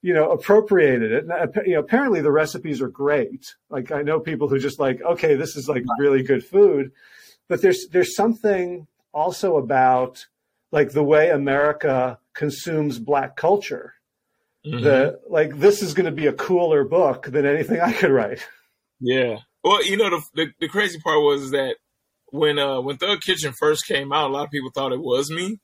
[0.03, 1.25] you know appropriated it.
[1.25, 3.55] And, you know, apparently the recipes are great.
[3.71, 6.92] Like I know people who just like okay, this is like really good food,
[7.49, 10.27] but there's there's something also about
[10.71, 13.94] like the way America consumes black culture.
[14.66, 14.85] Mm-hmm.
[14.85, 18.47] That like this is going to be a cooler book than anything I could write.
[19.01, 19.38] Yeah.
[19.62, 21.77] Well, you know the, the, the crazy part was that
[22.31, 25.31] when uh when Thug Kitchen first came out, a lot of people thought it was
[25.31, 25.59] me.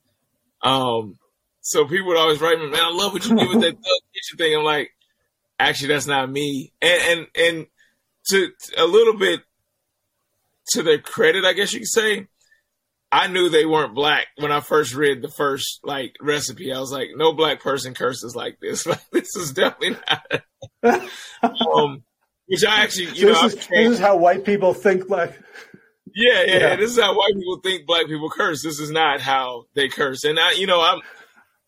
[0.63, 1.19] Um,
[1.61, 4.01] so people would always write me, "Man, I love what you did with that Thug
[4.15, 4.91] Kitchen thing." I'm like,
[5.59, 6.73] actually, that's not me.
[6.83, 7.67] And and and
[8.31, 9.41] to a little bit
[10.71, 12.27] to their credit, I guess you could say,
[13.13, 16.73] I knew they weren't black when I first read the first like recipe.
[16.73, 18.87] I was like, no black person curses like this.
[18.95, 19.97] Like this is definitely
[20.83, 21.09] not.
[21.75, 22.03] um,
[22.47, 25.39] which I actually, you so know, this is, this is, how white people think black.
[26.15, 28.63] Yeah, yeah, yeah, This is how white people think black people curse.
[28.63, 30.25] This is not how they curse.
[30.25, 31.01] And I, you know, I'm,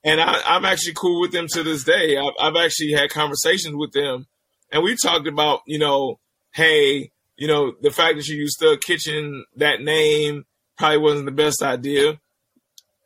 [0.05, 2.17] and I, am actually cool with them to this day.
[2.17, 4.27] I've, I've actually had conversations with them,
[4.71, 6.21] and we talked about, you know,
[6.55, 10.45] hey, you know, the fact that you used the kitchen that name
[10.79, 12.19] probably wasn't the best idea.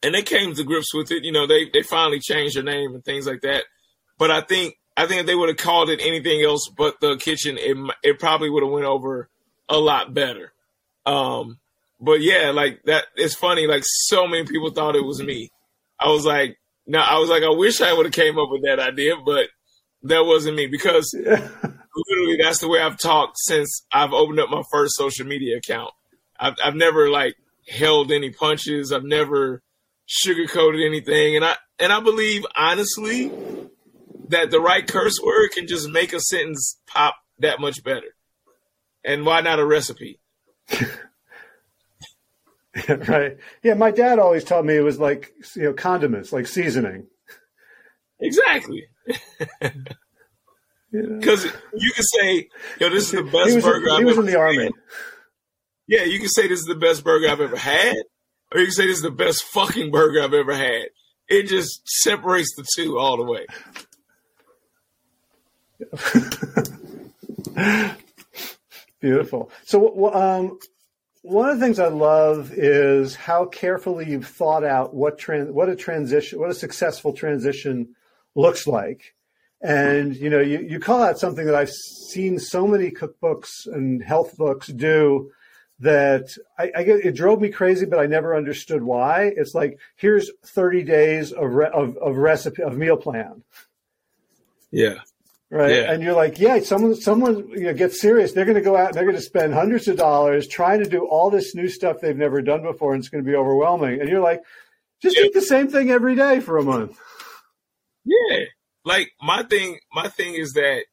[0.02, 1.24] And they came to grips with it.
[1.24, 3.64] You know, they they finally changed their name and things like that.
[4.18, 7.16] But I think I think if they would have called it anything else but the
[7.16, 9.28] kitchen, it it probably would have went over
[9.68, 10.52] a lot better.
[11.06, 11.58] Um,
[12.00, 13.04] but yeah, like that.
[13.16, 13.66] It's funny.
[13.66, 15.50] Like so many people thought it was me.
[15.98, 18.62] I was like, no, I was like, I wish I would have came up with
[18.62, 19.48] that idea, but
[20.02, 24.62] that wasn't me because literally that's the way I've talked since I've opened up my
[24.70, 25.92] first social media account.
[26.38, 27.36] I've, I've never like
[27.68, 28.92] held any punches.
[28.92, 29.62] I've never
[30.08, 33.30] sugarcoated anything, and I and I believe honestly
[34.30, 38.14] that the right curse word can just make a sentence pop that much better.
[39.04, 40.20] And why not a recipe?
[42.88, 43.36] right.
[43.62, 47.06] Yeah, my dad always taught me it was like you know condiments, like seasoning.
[48.20, 48.84] Exactly.
[50.92, 52.48] Because you can say,
[52.80, 54.70] "Yo, this is the best he burger." He I've was in the army.
[55.86, 57.94] Yeah, you can say this is the best burger I've ever had,
[58.52, 60.88] or you can say this is the best fucking burger I've ever had.
[61.28, 63.46] It just separates the two all the way.
[69.00, 69.50] Beautiful.
[69.64, 70.58] So, um,
[71.22, 75.68] one of the things I love is how carefully you've thought out what trans- what
[75.68, 77.94] a transition, what a successful transition
[78.34, 79.14] looks like.
[79.62, 84.02] And you know, you, you call out something that I've seen so many cookbooks and
[84.02, 85.30] health books do,
[85.80, 89.32] that I, I get, it drove me crazy, but I never understood why.
[89.34, 93.42] It's like here's 30 days of re, of, of recipe of meal plan.
[94.70, 95.00] Yeah.
[95.50, 95.74] Right.
[95.74, 95.92] Yeah.
[95.92, 98.32] And you're like, yeah, someone someone you know gets serious.
[98.32, 100.88] They're going to go out and they're going to spend hundreds of dollars trying to
[100.88, 104.00] do all this new stuff they've never done before, and it's going to be overwhelming.
[104.00, 104.42] And you're like,
[105.02, 105.24] just yeah.
[105.24, 106.96] eat the same thing every day for a month.
[108.04, 108.44] Yeah.
[108.84, 110.84] Like my thing, my thing is that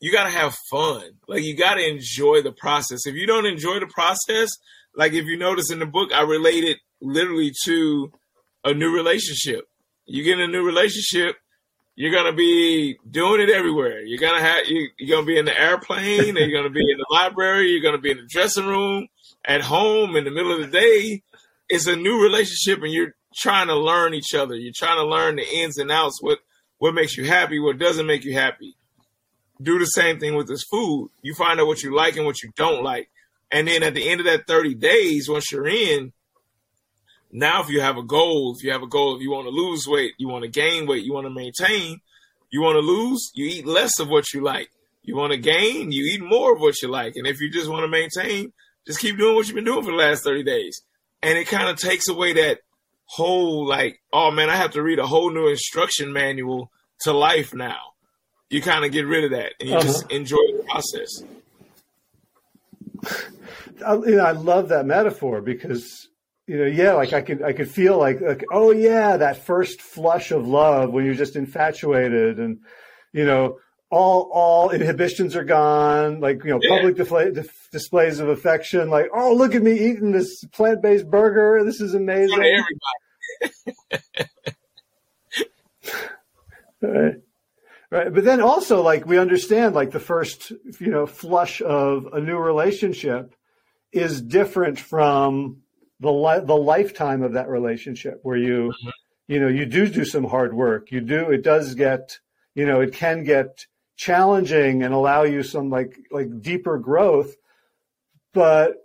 [0.00, 1.02] you got to have fun.
[1.26, 3.06] Like you got to enjoy the process.
[3.06, 4.50] If you don't enjoy the process,
[4.94, 8.12] like if you notice in the book, I relate it literally to
[8.64, 9.68] a new relationship.
[10.06, 11.36] You get in a new relationship,
[11.98, 14.00] you're gonna be doing it everywhere.
[14.02, 17.06] You're gonna have you, are gonna be in the airplane, you're gonna be in the
[17.10, 19.08] library, you're gonna be in the dressing room,
[19.44, 21.22] at home, in the middle of the day.
[21.68, 24.54] It's a new relationship, and you're trying to learn each other.
[24.54, 26.22] You're trying to learn the ins and outs.
[26.22, 26.38] What
[26.78, 27.58] what makes you happy?
[27.58, 28.76] What doesn't make you happy?
[29.60, 31.10] do the same thing with this food.
[31.22, 33.10] You find out what you like and what you don't like.
[33.50, 36.12] And then at the end of that 30 days, once you're in,
[37.30, 39.50] now if you have a goal, if you have a goal, if you want to
[39.50, 42.00] lose weight, you want to gain weight, you want to maintain,
[42.50, 44.70] you want to lose, you eat less of what you like.
[45.02, 47.16] You want to gain, you eat more of what you like.
[47.16, 48.52] And if you just want to maintain,
[48.86, 50.82] just keep doing what you've been doing for the last 30 days.
[51.22, 52.60] And it kind of takes away that
[53.04, 57.54] whole like, oh man, I have to read a whole new instruction manual to life
[57.54, 57.78] now.
[58.50, 59.86] You kind of get rid of that and you uh-huh.
[59.86, 61.22] just enjoy the process.
[63.86, 66.08] I, you know, I love that metaphor because
[66.48, 69.82] you know, yeah, like I could I could feel like like oh yeah, that first
[69.82, 72.60] flush of love when you're just infatuated and
[73.12, 73.58] you know
[73.90, 76.76] all all inhibitions are gone like you know yeah.
[76.76, 77.32] public display,
[77.70, 82.38] displays of affection like oh look at me eating this plant-based burger this is amazing.
[86.80, 87.14] right.
[87.90, 92.20] Right but then also like we understand like the first you know flush of a
[92.20, 93.34] new relationship
[93.92, 95.62] is different from
[96.00, 98.88] the li- the lifetime of that relationship where you mm-hmm.
[99.26, 100.90] you know you do do some hard work.
[100.90, 102.18] You do it does get
[102.54, 107.34] you know it can get challenging and allow you some like like deeper growth.
[108.32, 108.76] But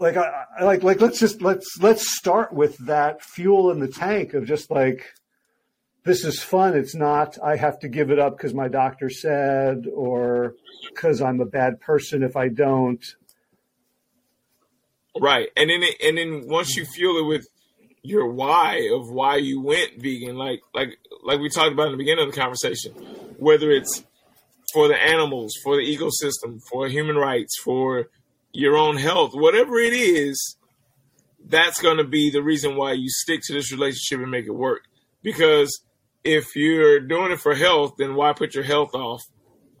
[0.00, 3.88] like I, I like like let's just let's let's start with that fuel in the
[3.88, 5.12] tank of just like
[6.04, 6.76] this is fun.
[6.76, 10.54] It's not i have to give it up because my doctor said or
[10.88, 13.02] because i'm a bad person if i don't
[15.20, 17.46] right and then it, and then once you fuel it with
[18.02, 21.98] your why of why you went vegan like like like we talked about in the
[21.98, 22.92] beginning of the conversation
[23.38, 24.04] whether it's
[24.74, 28.08] for the animals, for the ecosystem, for human rights, for
[28.52, 30.56] your own health, whatever it is,
[31.46, 34.54] that's going to be the reason why you stick to this relationship and make it
[34.54, 34.82] work.
[35.22, 35.80] Because
[36.24, 39.22] if you're doing it for health, then why put your health off?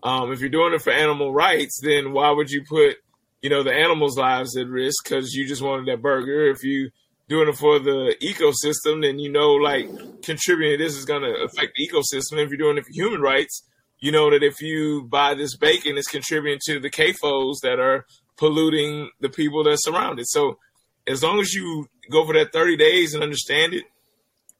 [0.04, 2.98] Um, if you're doing it for animal rights, then why would you put,
[3.44, 6.48] you know, the animals' lives at risk because you just wanted that burger?
[6.48, 6.88] If you
[7.28, 9.86] doing it for the ecosystem, then you know, like
[10.22, 12.42] contributing this is going to affect the ecosystem.
[12.42, 13.62] If you're doing it for human rights,
[13.98, 18.06] you know that if you buy this bacon, it's contributing to the CAFOs that are
[18.38, 20.26] polluting the people that surround it.
[20.30, 20.58] So
[21.06, 23.84] as long as you go for that 30 days and understand it,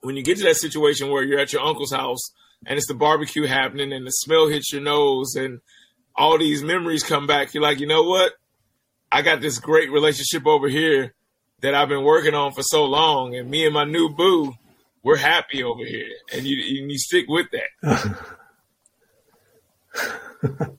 [0.03, 2.21] when you get to that situation where you're at your uncle's house
[2.67, 5.63] and it's the barbecue happening and the smell hits your nose and
[6.15, 8.35] all these memories come back, you're like, you know what?
[9.11, 11.15] I got this great relationship over here
[11.61, 14.55] that I've been working on for so long, and me and my new boo,
[15.03, 18.17] we're happy over here, and you you stick with that.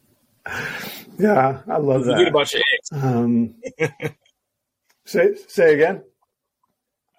[1.17, 2.17] yeah, I love that.
[2.17, 2.91] Forget about your ex.
[2.91, 3.55] Um,
[5.05, 6.03] say say again.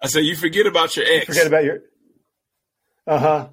[0.01, 1.25] I said you forget about your ex.
[1.25, 1.79] forget about your.
[3.05, 3.47] Uh huh.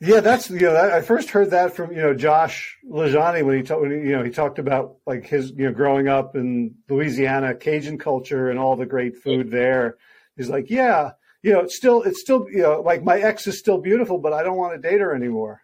[0.00, 3.62] Yeah, that's you know I first heard that from you know Josh LaJaunie when he
[3.62, 7.96] talked you know he talked about like his you know growing up in Louisiana Cajun
[7.98, 9.96] culture and all the great food there.
[10.36, 13.58] He's like, yeah, you know, it's still it's still you know like my ex is
[13.58, 15.62] still beautiful, but I don't want to date her anymore.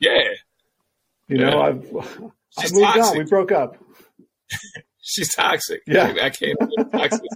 [0.00, 0.30] Yeah,
[1.28, 1.60] you know.
[1.60, 1.84] I've,
[2.58, 3.04] I've moved toxic.
[3.04, 3.18] on.
[3.18, 3.76] We broke up.
[5.00, 5.82] She's toxic.
[5.86, 6.12] Yeah.
[6.20, 6.58] I, I can't
[6.92, 7.30] toxic.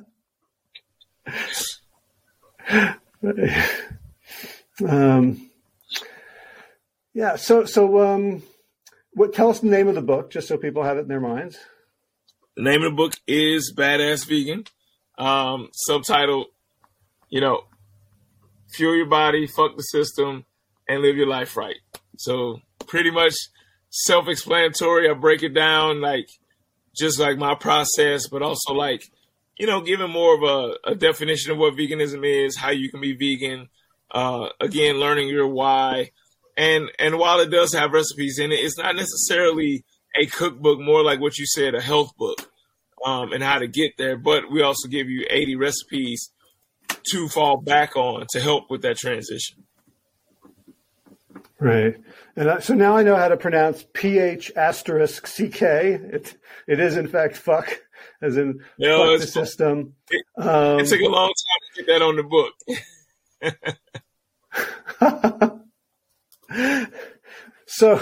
[4.88, 5.50] um,
[7.14, 7.36] yeah.
[7.36, 8.42] So, so, um,
[9.12, 11.20] what, tell us the name of the book, just so people have it in their
[11.20, 11.56] minds.
[12.56, 14.64] The name of the book is Badass Vegan.
[15.16, 16.46] Um, subtitle,
[17.28, 17.62] you know,
[18.72, 20.44] fuel your body, fuck the system,
[20.88, 21.76] and live your life right.
[22.18, 23.34] So pretty much
[23.90, 25.08] self-explanatory.
[25.08, 26.28] I break it down like
[26.96, 29.08] just like my process, but also like
[29.58, 33.00] you know, giving more of a, a definition of what veganism is, how you can
[33.00, 33.68] be vegan.
[34.10, 36.10] Uh, again, learning your why,
[36.56, 39.84] and and while it does have recipes in it, it's not necessarily
[40.16, 40.80] a cookbook.
[40.80, 42.50] More like what you said, a health book,
[43.04, 44.16] um, and how to get there.
[44.16, 46.30] But we also give you 80 recipes
[47.10, 49.64] to fall back on to help with that transition.
[51.60, 51.96] Right.
[52.36, 55.62] And I, so now I know how to pronounce PH asterisk CK.
[55.62, 56.36] It,
[56.66, 57.80] it is in fact fuck,
[58.20, 59.94] as in no, fuck the system.
[60.10, 62.52] It, um, it, took a long time to get that on the book.
[67.66, 68.00] so,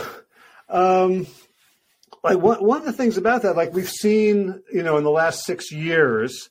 [0.68, 1.26] um,
[2.22, 5.11] like one, one of the things about that, like we've seen, you know, in the
[5.11, 6.50] last six years,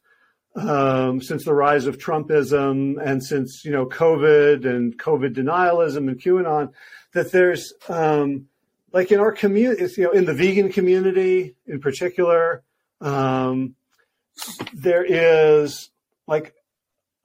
[0.56, 6.20] um, since the rise of Trumpism and since, you know, COVID and COVID denialism and
[6.20, 6.74] QAnon,
[7.14, 8.48] that there's um,
[8.92, 12.64] like in our community, you know, in the vegan community in particular,
[13.00, 13.76] um,
[14.74, 15.90] there is
[16.28, 16.54] like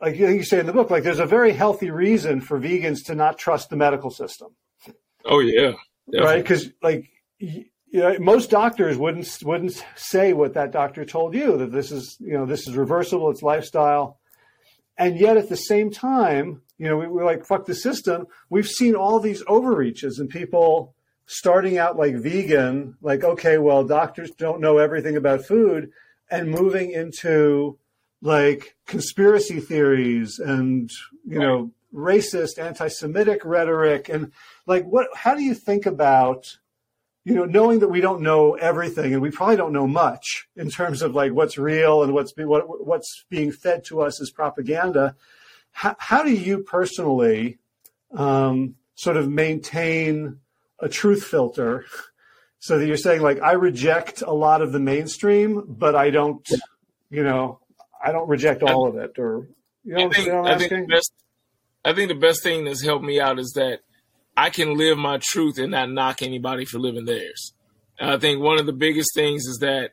[0.01, 3.15] like you say in the book, like there's a very healthy reason for vegans to
[3.15, 4.55] not trust the medical system.
[5.29, 5.73] Oh yeah,
[6.11, 6.21] definitely.
[6.21, 6.43] right?
[6.43, 7.09] Because like
[7.39, 12.17] you know, most doctors wouldn't wouldn't say what that doctor told you that this is
[12.21, 14.19] you know this is reversible, it's lifestyle,
[14.99, 18.27] and yet at the same time, you know, we, we're like fuck the system.
[18.51, 20.95] We've seen all these overreaches and people
[21.27, 25.91] starting out like vegan, like okay, well, doctors don't know everything about food,
[26.31, 27.79] and moving into
[28.23, 30.91] like conspiracy theories and
[31.25, 34.33] you know racist, anti-Semitic rhetoric, and
[34.67, 35.09] like what?
[35.15, 36.57] How do you think about
[37.27, 40.71] you know, knowing that we don't know everything and we probably don't know much in
[40.71, 44.31] terms of like what's real and what's be, what, what's being fed to us as
[44.31, 45.17] propaganda,
[45.73, 47.59] how, how do you personally
[48.17, 50.39] um, sort of maintain
[50.79, 51.85] a truth filter
[52.61, 56.49] so that you're saying like I reject a lot of the mainstream, but I don't,
[57.11, 57.59] you know,
[58.01, 59.49] I don't reject all of it, or
[59.85, 61.13] you know, I think, I think, the best,
[61.85, 63.81] I think the best thing that's helped me out is that
[64.37, 67.55] I can live my truth and not knock anybody for living theirs.
[67.99, 69.93] And I think one of the biggest things is that,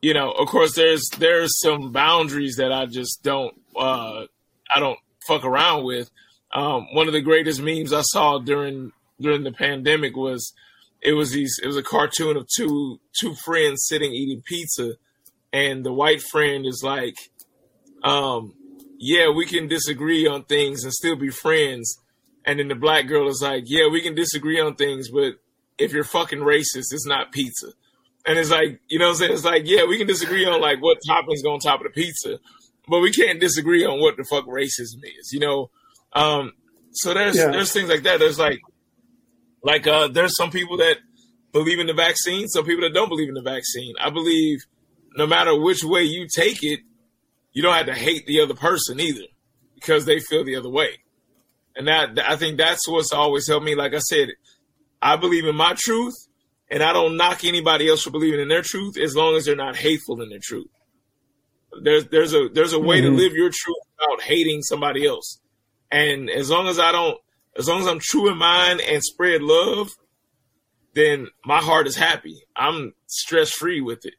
[0.00, 4.24] you know, of course, there's there's some boundaries that I just don't uh,
[4.74, 6.10] I don't fuck around with.
[6.52, 10.54] Um, one of the greatest memes I saw during during the pandemic was
[11.02, 14.92] it was these it was a cartoon of two two friends sitting eating pizza,
[15.52, 17.16] and the white friend is like,
[18.02, 18.54] um,
[18.98, 21.98] yeah, we can disagree on things and still be friends
[22.48, 25.34] and then the black girl is like, yeah, we can disagree on things, but
[25.76, 27.68] if you're fucking racist, it's not pizza.
[28.24, 29.32] And it's like, you know what I'm saying?
[29.34, 31.90] It's like, yeah, we can disagree on like what toppings go on top of the
[31.90, 32.38] pizza,
[32.88, 35.70] but we can't disagree on what the fuck racism is, you know?
[36.14, 36.52] Um,
[36.92, 37.50] so there's yeah.
[37.50, 38.18] there's things like that.
[38.18, 38.60] There's like
[39.62, 40.96] like uh there's some people that
[41.52, 43.94] believe in the vaccine, some people that don't believe in the vaccine.
[44.00, 44.60] I believe
[45.16, 46.80] no matter which way you take it,
[47.52, 49.26] you don't have to hate the other person either
[49.74, 50.98] because they feel the other way.
[51.78, 53.76] And that I think that's what's always helped me.
[53.76, 54.30] Like I said,
[55.00, 56.14] I believe in my truth,
[56.68, 59.56] and I don't knock anybody else for believing in their truth as long as they're
[59.56, 60.66] not hateful in their truth.
[61.82, 63.16] There's there's a there's a way mm-hmm.
[63.16, 65.40] to live your truth without hating somebody else.
[65.90, 67.16] And as long as I don't
[67.56, 69.90] as long as I'm true in mine and spread love,
[70.94, 72.42] then my heart is happy.
[72.56, 74.14] I'm stress free with it.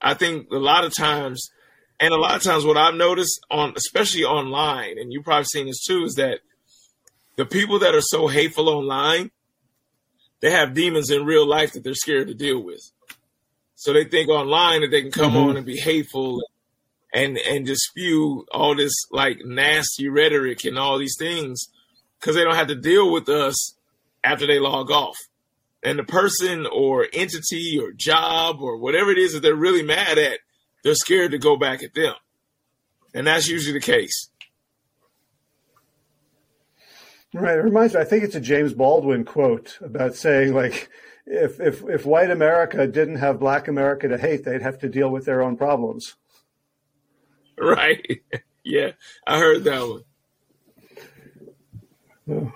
[0.00, 1.48] I think a lot of times,
[2.00, 5.66] and a lot of times, what I've noticed on, especially online, and you've probably seen
[5.66, 6.40] this too, is that
[7.36, 9.30] the people that are so hateful online,
[10.40, 12.80] they have demons in real life that they're scared to deal with.
[13.74, 15.50] So they think online that they can come mm-hmm.
[15.50, 16.42] on and be hateful
[17.12, 21.68] and and just spew all this like nasty rhetoric and all these things
[22.18, 23.74] because they don't have to deal with us
[24.24, 25.16] after they log off.
[25.82, 30.16] And the person or entity or job or whatever it is that they're really mad
[30.16, 30.38] at,
[30.84, 32.14] they're scared to go back at them.
[33.14, 34.28] And that's usually the case.
[37.34, 37.56] Right.
[37.56, 40.90] It reminds me, I think it's a James Baldwin quote about saying like,
[41.24, 45.08] if, if, if white America didn't have black America to hate, they'd have to deal
[45.08, 46.16] with their own problems.
[47.58, 48.20] Right.
[48.64, 48.92] yeah.
[49.26, 50.02] I heard that
[52.28, 52.52] one.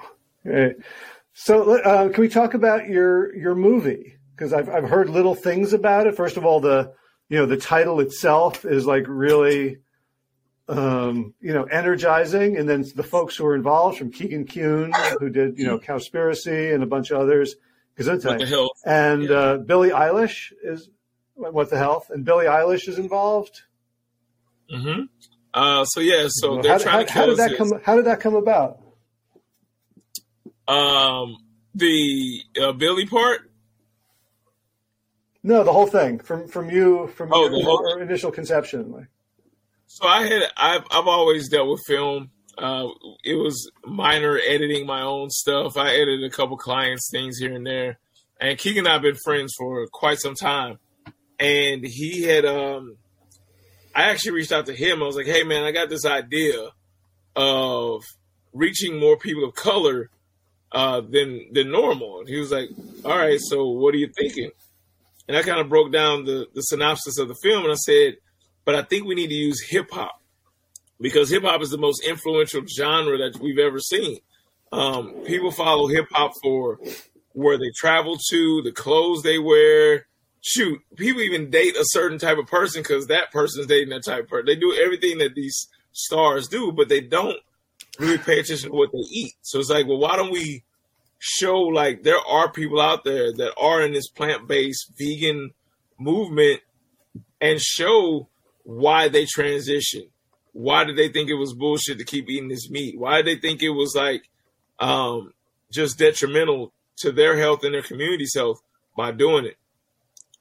[0.46, 0.74] Okay.
[1.32, 4.16] So, uh, can we talk about your, your movie?
[4.36, 6.16] Cause I've, I've heard little things about it.
[6.16, 6.92] First of all, the,
[7.28, 9.78] you know, the title itself is like really,
[10.68, 12.56] um, you know, energizing.
[12.56, 16.74] And then the folks who were involved from Keegan Kuhn, who did, you know, Cowspiracy
[16.74, 17.56] and a bunch of others.
[17.98, 18.68] Gesundheit.
[18.84, 19.36] And yeah.
[19.36, 20.90] uh, Billie Eilish is,
[21.34, 22.10] what the health?
[22.10, 23.62] And Billie Eilish is involved.
[24.72, 25.02] Mm-hmm.
[25.54, 27.58] Uh, so yeah, so they're how, trying how, to how did that this.
[27.58, 27.80] come?
[27.82, 28.78] How did that come about?
[30.68, 31.38] Um,
[31.74, 33.50] the uh, Billie part.
[35.42, 38.02] No, the whole thing from from you from oh, your, whole...
[38.02, 38.92] initial conception.
[38.92, 39.06] Like.
[39.86, 42.30] So I had I've I've always dealt with film.
[42.58, 42.88] Uh,
[43.24, 45.76] it was minor editing my own stuff.
[45.76, 47.98] I edited a couple clients' things here and there.
[48.40, 50.78] And Keegan and I have been friends for quite some time.
[51.38, 52.96] And he had um
[53.94, 55.02] I actually reached out to him.
[55.02, 56.70] I was like, hey man, I got this idea
[57.34, 58.02] of
[58.52, 60.10] reaching more people of color
[60.72, 62.20] uh, than than normal.
[62.20, 62.70] And he was like,
[63.04, 64.50] All right, so what are you thinking?
[65.28, 68.16] And I kind of broke down the, the synopsis of the film and I said,
[68.66, 70.20] but I think we need to use hip hop
[71.00, 74.18] because hip hop is the most influential genre that we've ever seen.
[74.72, 76.78] Um, people follow hip hop for
[77.32, 80.06] where they travel to, the clothes they wear.
[80.42, 84.24] Shoot, people even date a certain type of person because that person's dating that type
[84.24, 84.46] of person.
[84.46, 87.38] They do everything that these stars do, but they don't
[87.98, 89.32] really pay attention to what they eat.
[89.42, 90.64] So it's like, well, why don't we
[91.18, 95.50] show like there are people out there that are in this plant based vegan
[95.98, 96.60] movement
[97.40, 98.28] and show
[98.66, 100.08] why they transitioned.
[100.52, 102.98] Why did they think it was bullshit to keep eating this meat?
[102.98, 104.28] Why did they think it was like
[104.78, 105.32] um,
[105.72, 108.60] just detrimental to their health and their community's health?
[108.96, 109.56] by doing it.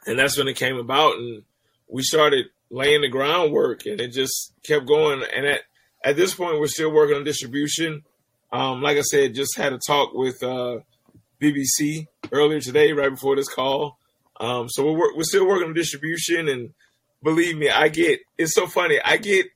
[0.07, 1.17] And that's when it came about.
[1.17, 1.43] And
[1.87, 5.23] we started laying the groundwork and it just kept going.
[5.35, 5.61] And at,
[6.03, 8.03] at this point, we're still working on distribution.
[8.51, 10.79] Um, like I said, just had a talk with uh,
[11.41, 13.97] BBC earlier today, right before this call.
[14.39, 16.47] Um, so we're, we're still working on distribution.
[16.47, 16.73] And
[17.25, 18.99] believe me, I get, it's so funny.
[19.03, 19.47] I get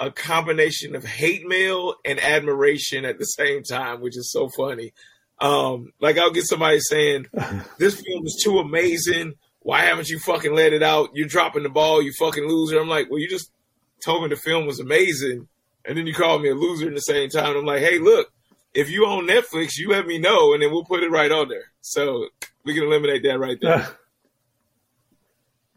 [0.00, 4.92] a combination of hate mail and admiration at the same time, which is so funny.
[5.40, 7.26] Um, like I'll get somebody saying,
[7.78, 9.34] "This film is too amazing.
[9.60, 11.10] Why haven't you fucking let it out?
[11.14, 13.50] You're dropping the ball, you fucking loser." I'm like, "Well, you just
[14.04, 15.48] told me the film was amazing,
[15.84, 18.32] and then you called me a loser at the same time." I'm like, "Hey, look,
[18.74, 21.48] if you own Netflix, you let me know, and then we'll put it right on
[21.48, 22.28] there, so
[22.64, 23.88] we can eliminate that right there."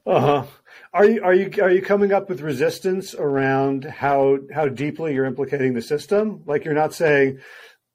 [0.03, 0.45] Uh huh.
[0.93, 5.25] Are you are you are you coming up with resistance around how how deeply you're
[5.25, 6.43] implicating the system?
[6.45, 7.39] Like you're not saying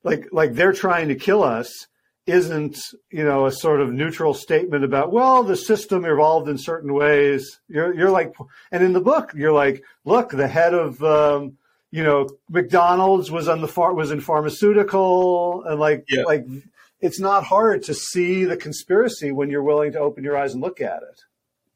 [0.03, 1.87] like like they're trying to kill us
[2.27, 2.79] isn't
[3.11, 7.61] you know a sort of neutral statement about well the system evolved in certain ways.
[7.69, 8.35] You're you're like
[8.73, 11.59] and in the book you're like look the head of um,
[11.91, 16.23] you know McDonald's was on the far was in pharmaceutical and like yeah.
[16.23, 16.47] like
[17.03, 20.63] it's not hard to see the conspiracy when you're willing to open your eyes and
[20.63, 21.26] look at it.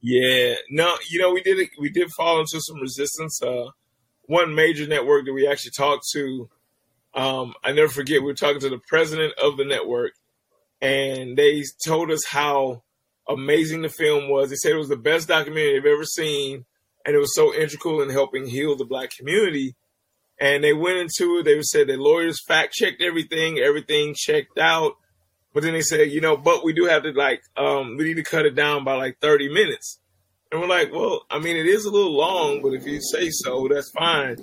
[0.03, 3.41] Yeah, no, you know, we did we did fall into some resistance.
[3.43, 3.67] Uh,
[4.27, 6.49] one major network that we actually talked to,
[7.15, 8.21] um, I never forget.
[8.21, 10.13] We were talking to the president of the network,
[10.81, 12.83] and they told us how
[13.29, 14.51] amazing the film was.
[14.51, 16.65] They said it was the best documentary they've ever seen,
[17.05, 19.75] and it was so integral in helping heal the black community.
[20.41, 21.45] And they went into it.
[21.45, 24.95] They said that lawyers fact checked everything, everything checked out.
[25.53, 28.15] But then they said, you know, but we do have to like, um, we need
[28.15, 29.99] to cut it down by like 30 minutes.
[30.53, 33.31] And we're like, well, I mean, it is a little long, but if you say
[33.31, 34.37] so, that's fine.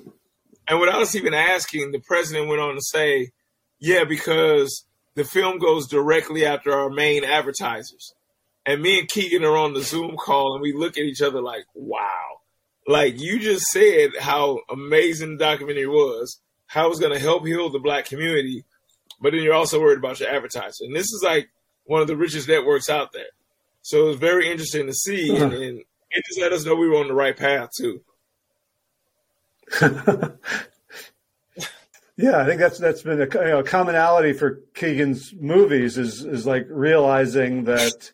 [0.68, 3.32] And without us even asking, the president went on to say,
[3.80, 4.86] yeah, because
[5.16, 8.14] the film goes directly after our main advertisers.
[8.66, 11.42] And me and Keegan are on the Zoom call and we look at each other
[11.42, 12.42] like, wow.
[12.86, 17.70] Like you just said how amazing the documentary was, how it's going to help heal
[17.70, 18.66] the black community
[19.20, 20.88] but then you're also worried about your advertising.
[20.88, 21.50] And this is like
[21.86, 23.26] one of the richest networks out there.
[23.82, 25.80] So it was very interesting to see, and, and
[26.12, 28.02] it just let us know we were on the right path too.
[32.18, 36.46] yeah, I think that's that's been a you know, commonality for Keegan's movies is is
[36.46, 38.12] like realizing that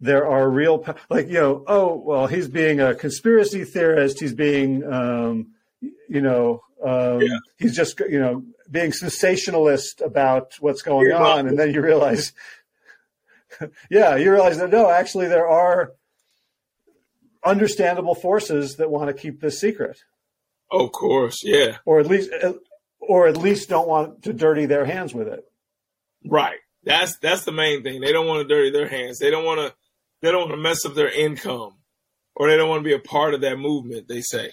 [0.00, 4.84] there are real like you know oh well he's being a conspiracy theorist he's being
[4.92, 5.48] um,
[6.08, 7.38] you know um, yeah.
[7.58, 12.32] he's just you know being sensationalist about what's going You're on, and then you realize,
[13.90, 15.92] yeah, you realize that no, actually there are
[17.44, 20.02] understandable forces that want to keep this secret.
[20.70, 22.54] Of course, yeah, or at least, uh,
[23.00, 25.44] or at least don't want to dirty their hands with it.
[26.24, 26.58] Right.
[26.84, 28.00] That's that's the main thing.
[28.00, 29.18] They don't want to dirty their hands.
[29.18, 29.74] They don't want to.
[30.20, 31.74] They don't want to mess up their income,
[32.34, 34.08] or they don't want to be a part of that movement.
[34.08, 34.50] They say.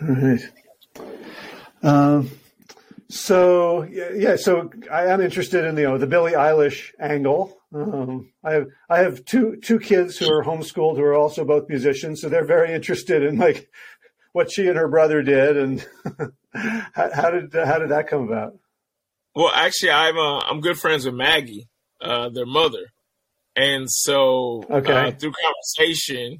[0.00, 0.40] All right.
[1.82, 2.30] Um,
[3.08, 7.56] so yeah, so I am interested in the you know, the Billie Eilish angle.
[7.72, 11.68] Um, I have I have two two kids who are homeschooled who are also both
[11.68, 13.70] musicians, so they're very interested in like
[14.32, 15.86] what she and her brother did, and
[16.94, 18.58] how, how, did how did that come about?
[19.34, 21.68] Well, actually, I'm uh, I'm good friends with Maggie,
[22.00, 22.92] uh, their mother,
[23.54, 24.92] and so okay.
[24.92, 25.32] uh, through
[25.76, 26.38] conversation,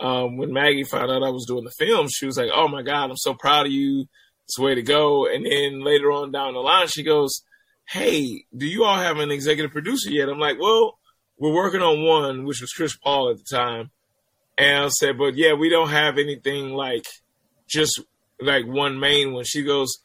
[0.00, 2.82] um, when Maggie found out I was doing the film, she was like, "Oh my
[2.82, 4.06] god, I'm so proud of you."
[4.44, 5.26] it's way to go.
[5.26, 7.42] And then later on down the line, she goes,
[7.86, 10.28] Hey, do you all have an executive producer yet?
[10.28, 10.98] I'm like, Well,
[11.38, 13.90] we're working on one, which was Chris Paul at the time.
[14.56, 17.06] And I said, But yeah, we don't have anything like
[17.68, 18.00] just
[18.40, 19.44] like one main one.
[19.44, 19.98] She goes,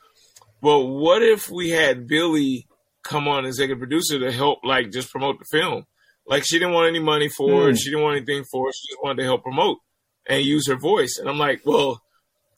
[0.62, 2.66] Well, what if we had Billie?"
[3.02, 5.86] come on as executive producer to help like just promote the film?
[6.30, 7.70] Like she didn't want any money for mm.
[7.70, 7.72] it.
[7.72, 7.76] Hmm.
[7.76, 8.76] She didn't want anything for it.
[8.76, 9.80] She just wanted to help promote
[10.28, 11.18] and use her voice.
[11.20, 12.02] And I'm like, well,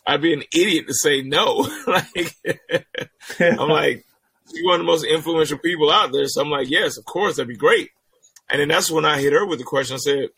[0.06, 1.70] I'd be an idiot to say no.
[1.88, 2.36] like,
[3.40, 4.06] I'm like,
[4.54, 6.28] you're one of the most influential people out there.
[6.28, 7.90] So I'm like, yes, of course, that'd be great.
[8.50, 9.96] And then that's when I hit her with the question.
[9.96, 10.30] I said,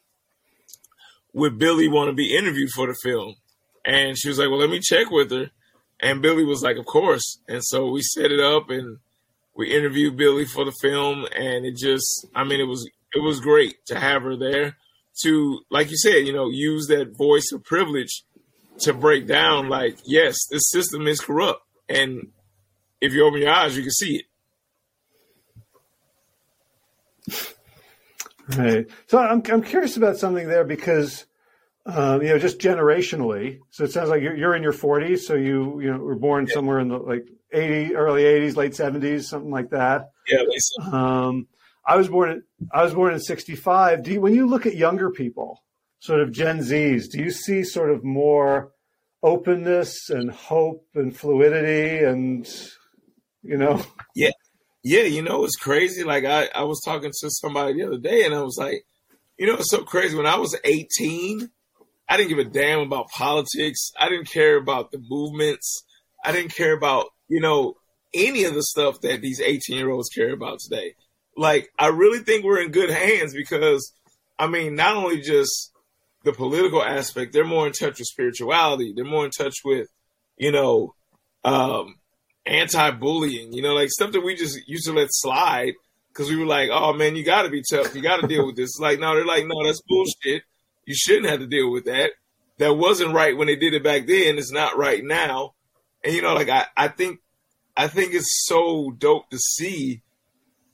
[1.33, 3.35] would Billie want to be interviewed for the film?
[3.83, 5.49] And she was like, well, let me check with her.
[5.99, 7.39] And Billie was like, of course.
[7.47, 8.99] And so we set it up and
[9.55, 11.25] we interviewed Billie for the film.
[11.35, 14.77] And it just, I mean, it was, it was great to have her there
[15.21, 18.23] to, like you said, you know, use that voice of privilege
[18.79, 21.61] to break down like, yes, this system is corrupt.
[21.87, 22.29] And
[22.99, 24.23] if you open your eyes, you can see
[27.27, 27.53] it.
[28.57, 28.87] Right.
[29.07, 31.25] So I'm I'm curious about something there because
[31.85, 33.59] um, you know just generationally.
[33.69, 35.19] So it sounds like you're, you're in your 40s.
[35.19, 36.53] So you you know were born yeah.
[36.53, 40.11] somewhere in the like 80 early 80s, late 70s, something like that.
[40.27, 40.43] Yeah.
[40.91, 41.47] Um,
[41.85, 44.03] I was born in, I was born in 65.
[44.03, 45.63] Do you, when you look at younger people,
[45.99, 48.71] sort of Gen Zs, do you see sort of more
[49.21, 52.47] openness and hope and fluidity and,
[53.41, 53.83] you know?
[54.15, 54.31] Yeah.
[54.83, 55.03] Yeah.
[55.03, 56.03] You know, it's crazy.
[56.03, 58.85] Like I, I was talking to somebody the other day and I was like,
[59.37, 60.15] you know, it's so crazy.
[60.15, 61.49] When I was 18,
[62.07, 63.91] I didn't give a damn about politics.
[63.97, 65.83] I didn't care about the movements.
[66.23, 67.75] I didn't care about, you know,
[68.13, 70.95] any of the stuff that these 18 year olds care about today.
[71.35, 73.93] Like, I really think we're in good hands because,
[74.37, 75.71] I mean, not only just
[76.23, 78.93] the political aspect, they're more in touch with spirituality.
[78.95, 79.87] They're more in touch with,
[80.37, 80.93] you know,
[81.43, 81.95] um,
[82.45, 85.73] anti bullying, you know, like stuff that we just used to let slide
[86.09, 87.95] because we were like, oh man, you got to be tough.
[87.95, 88.79] You got to deal with this.
[88.79, 90.43] Like, no, they're like, no, that's bullshit.
[90.85, 92.11] You shouldn't have to deal with that.
[92.59, 94.37] That wasn't right when they did it back then.
[94.37, 95.53] It's not right now.
[96.03, 97.19] And you know, like I, I think,
[97.75, 100.01] I think it's so dope to see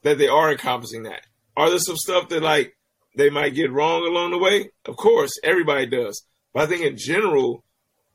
[0.04, 1.22] that they are encompassing that.
[1.58, 2.76] Are there some stuff that like
[3.16, 4.72] they might get wrong along the way?
[4.86, 6.24] Of course, everybody does.
[6.54, 7.64] But I think in general,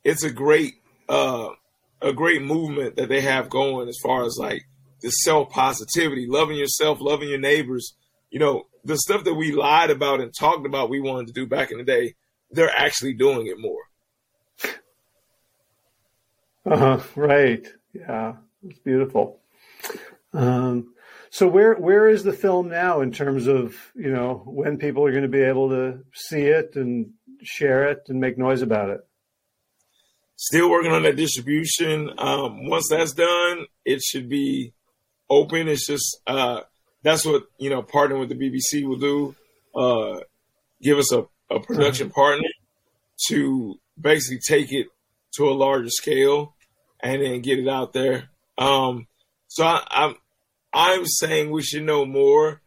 [0.03, 0.75] it's a great,
[1.09, 1.49] uh,
[2.01, 4.63] a great movement that they have going as far as like
[5.03, 7.95] the self positivity, loving yourself, loving your neighbors.
[8.31, 11.47] You know, the stuff that we lied about and talked about we wanted to do
[11.47, 12.15] back in the day,
[12.51, 13.83] they're actually doing it more.
[16.67, 17.01] Uh huh.
[17.15, 17.67] Right.
[17.93, 18.37] Yeah.
[18.67, 19.41] It's beautiful.
[20.33, 20.94] Um,
[21.35, 25.11] so where where is the film now in terms of you know when people are
[25.11, 27.11] going to be able to see it and
[27.43, 29.01] share it and make noise about it?
[30.37, 32.09] Still working on that distribution.
[32.19, 34.75] Um, once that's done, it should be
[35.29, 35.67] open.
[35.67, 36.61] It's just uh,
[37.03, 39.35] that's what you know partnering with the BBC will do.
[39.75, 40.21] Uh,
[40.81, 42.15] give us a, a production uh-huh.
[42.15, 42.49] partner
[43.27, 44.87] to basically take it
[45.33, 46.55] to a larger scale
[47.01, 48.31] and then get it out there.
[48.57, 49.09] Um,
[49.49, 50.15] so I, I'm
[50.75, 52.61] I'm saying we should know more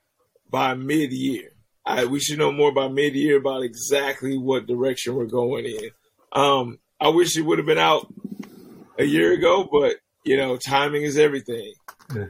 [0.49, 1.51] by mid year.
[2.09, 5.89] we should know more by mid year about exactly what direction we're going in.
[6.31, 8.11] Um, I wish it would have been out
[8.97, 11.73] a year ago, but you know, timing is everything.
[12.15, 12.25] Yeah.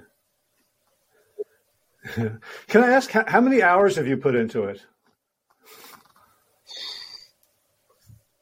[2.68, 4.82] Can I ask how, many hours have you put into it?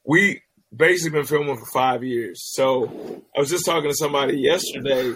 [0.04, 0.42] We
[0.74, 2.40] basically been filming for five years.
[2.54, 5.14] So I was just talking to somebody yesterday,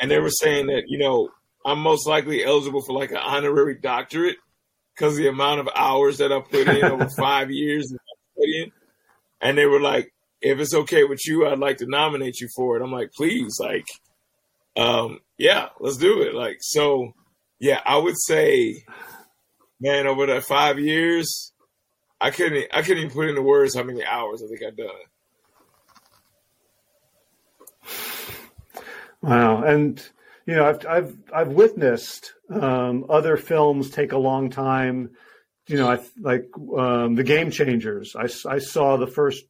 [0.00, 1.30] and they were saying that you know
[1.68, 4.36] I'm most likely eligible for like an honorary doctorate
[4.94, 7.92] because the amount of hours that I put in over five years
[9.40, 12.76] And they were like, if it's okay with you, I'd like to nominate you for
[12.76, 12.82] it.
[12.82, 13.86] I'm like, please, like,
[14.76, 16.34] um, yeah, let's do it.
[16.34, 17.12] Like, so
[17.60, 18.84] yeah, I would say,
[19.80, 21.52] man, over that five years,
[22.20, 24.88] I couldn't I couldn't even put into words how many hours I think I've done.
[29.20, 30.00] Wow, and
[30.48, 35.10] you know, I've I've I've witnessed um, other films take a long time.
[35.68, 38.16] You know, I like um, the Game Changers.
[38.16, 39.44] I, I saw the first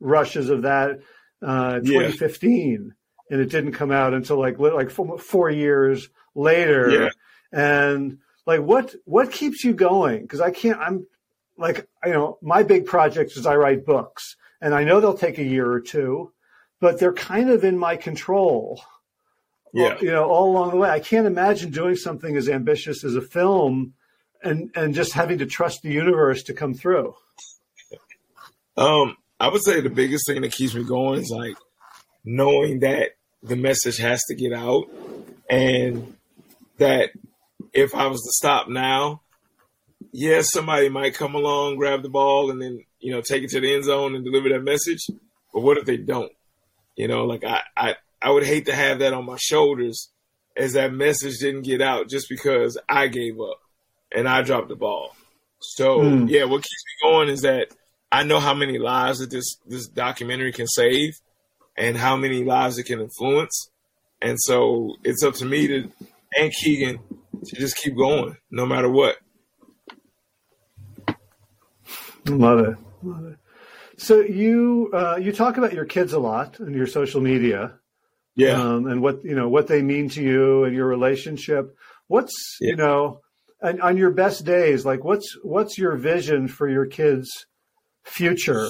[0.00, 1.00] rushes of that
[1.42, 2.70] uh, 2015,
[3.30, 3.34] yeah.
[3.34, 6.90] and it didn't come out until like like four, four years later.
[6.90, 7.08] Yeah
[7.52, 11.06] and like what what keeps you going because i can't i'm
[11.56, 15.38] like you know my big project is i write books and i know they'll take
[15.38, 16.32] a year or two
[16.80, 18.80] but they're kind of in my control
[19.72, 23.14] yeah you know all along the way i can't imagine doing something as ambitious as
[23.14, 23.92] a film
[24.42, 27.14] and and just having to trust the universe to come through
[28.76, 31.56] um i would say the biggest thing that keeps me going is like
[32.24, 33.10] knowing that
[33.42, 34.84] the message has to get out
[35.48, 36.14] and
[36.78, 37.10] that
[37.72, 39.22] if I was to stop now,
[40.12, 43.60] yes, somebody might come along, grab the ball, and then you know take it to
[43.60, 45.06] the end zone and deliver that message.
[45.52, 46.32] But what if they don't?
[46.96, 50.10] You know, like I, I, I would hate to have that on my shoulders
[50.56, 53.60] as that message didn't get out just because I gave up
[54.12, 55.14] and I dropped the ball.
[55.60, 56.28] So mm.
[56.28, 57.68] yeah, what keeps me going is that
[58.10, 61.14] I know how many lives that this this documentary can save
[61.76, 63.70] and how many lives it can influence.
[64.20, 65.92] And so it's up to me to
[66.36, 66.98] and Keegan
[67.44, 69.16] to just keep going no matter what.
[72.26, 72.76] Love it.
[73.02, 73.38] Love it.
[73.96, 77.74] So you uh, you talk about your kids a lot in your social media,
[78.38, 81.76] yeah, um, and what you know what they mean to you and your relationship.
[82.06, 82.70] What's yeah.
[82.70, 83.20] you know,
[83.60, 87.46] and on your best days, like what's what's your vision for your kids'
[88.04, 88.68] future?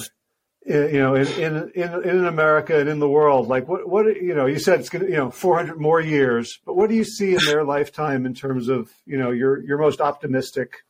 [0.65, 4.35] you know, in, in, in, in America and in the world, like what, what, you
[4.35, 7.05] know, you said it's going to, you know, 400 more years, but what do you
[7.05, 10.83] see in their lifetime in terms of, you know, your, your most optimistic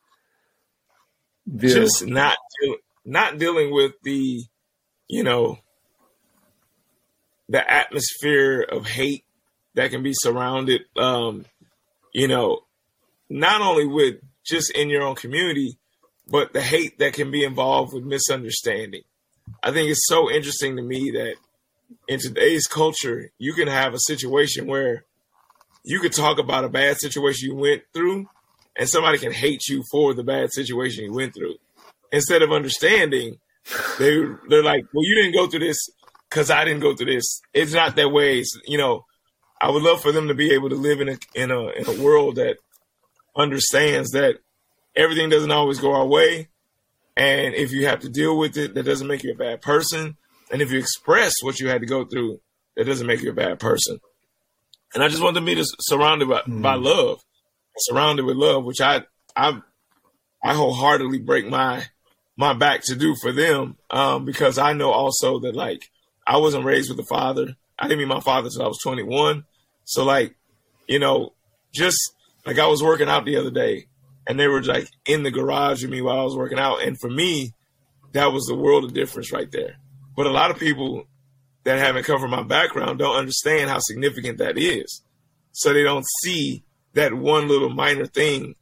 [1.46, 1.72] view?
[1.72, 2.36] Just not,
[3.04, 4.42] not dealing with the,
[5.08, 5.58] you know,
[7.50, 9.24] the atmosphere of hate
[9.74, 11.44] that can be surrounded, um,
[12.14, 12.60] you know,
[13.28, 15.76] not only with just in your own community,
[16.28, 19.02] but the hate that can be involved with misunderstanding.
[19.64, 21.34] I think it's so interesting to me that
[22.06, 25.04] in today's culture, you can have a situation where
[25.82, 28.28] you could talk about a bad situation you went through,
[28.76, 31.56] and somebody can hate you for the bad situation you went through.
[32.12, 33.38] Instead of understanding,
[33.98, 35.78] they they're like, "Well, you didn't go through this
[36.30, 38.38] because I didn't go through this." It's not that way.
[38.38, 39.04] It's, you know,
[39.60, 41.86] I would love for them to be able to live in a in a in
[41.86, 42.56] a world that
[43.36, 44.38] understands that
[44.96, 46.48] everything doesn't always go our way,
[47.16, 50.16] and if you have to deal with it, that doesn't make you a bad person.
[50.50, 52.40] And if you express what you had to go through,
[52.76, 54.00] that doesn't make you a bad person.
[54.94, 56.62] And I just want to be surrounded by, mm.
[56.62, 57.20] by love,
[57.76, 59.02] surrounded with love, which I
[59.36, 59.60] I
[60.42, 61.84] I wholeheartedly break my
[62.36, 65.90] my back to do for them um, because I know also that like
[66.30, 67.56] I wasn't raised with a father.
[67.76, 69.44] I didn't meet my father until I was 21.
[69.84, 70.36] So like,
[70.86, 71.32] you know,
[71.72, 71.98] just
[72.46, 73.88] like I was working out the other day
[74.28, 76.84] and they were like in the garage with me while I was working out.
[76.84, 77.52] And for me,
[78.12, 79.78] that was the world of difference right there.
[80.16, 81.08] But a lot of people
[81.64, 85.02] that haven't covered my background don't understand how significant that is.
[85.50, 86.62] So they don't see
[86.94, 88.54] that one little minor thing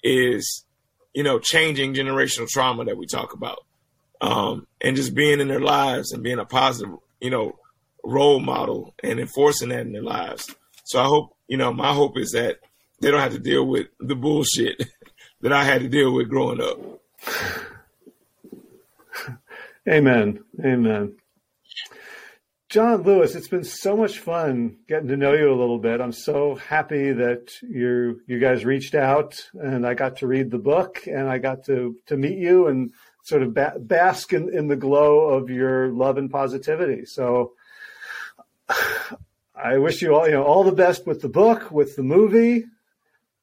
[0.00, 0.64] is,
[1.12, 3.64] you know, changing generational trauma that we talk about.
[4.20, 7.58] Um, and just being in their lives and being a positive, you know,
[8.04, 10.54] role model and enforcing that in their lives.
[10.84, 12.60] So I hope, you know, my hope is that
[13.00, 14.82] they don't have to deal with the bullshit
[15.40, 16.78] that I had to deal with growing up.
[19.88, 20.44] Amen.
[20.64, 21.16] Amen.
[22.68, 26.00] John Lewis, it's been so much fun getting to know you a little bit.
[26.00, 30.58] I'm so happy that you you guys reached out and I got to read the
[30.58, 32.90] book and I got to to meet you and
[33.26, 37.04] sort of ba- bask in, in the glow of your love and positivity.
[37.04, 37.54] So
[39.54, 42.64] I wish you all you know all the best with the book, with the movie.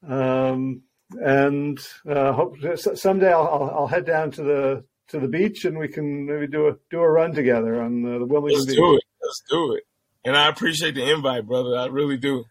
[0.08, 0.82] Um,
[1.20, 1.78] and
[2.08, 5.88] uh, hope someday I'll, I'll, I'll, head down to the to the beach and we
[5.88, 8.76] can maybe do a do a run together on the, the Wilmington Let's Beach.
[8.76, 9.02] do it.
[9.22, 9.84] Let's do it.
[10.24, 11.76] And I appreciate the invite, brother.
[11.76, 12.44] I really do.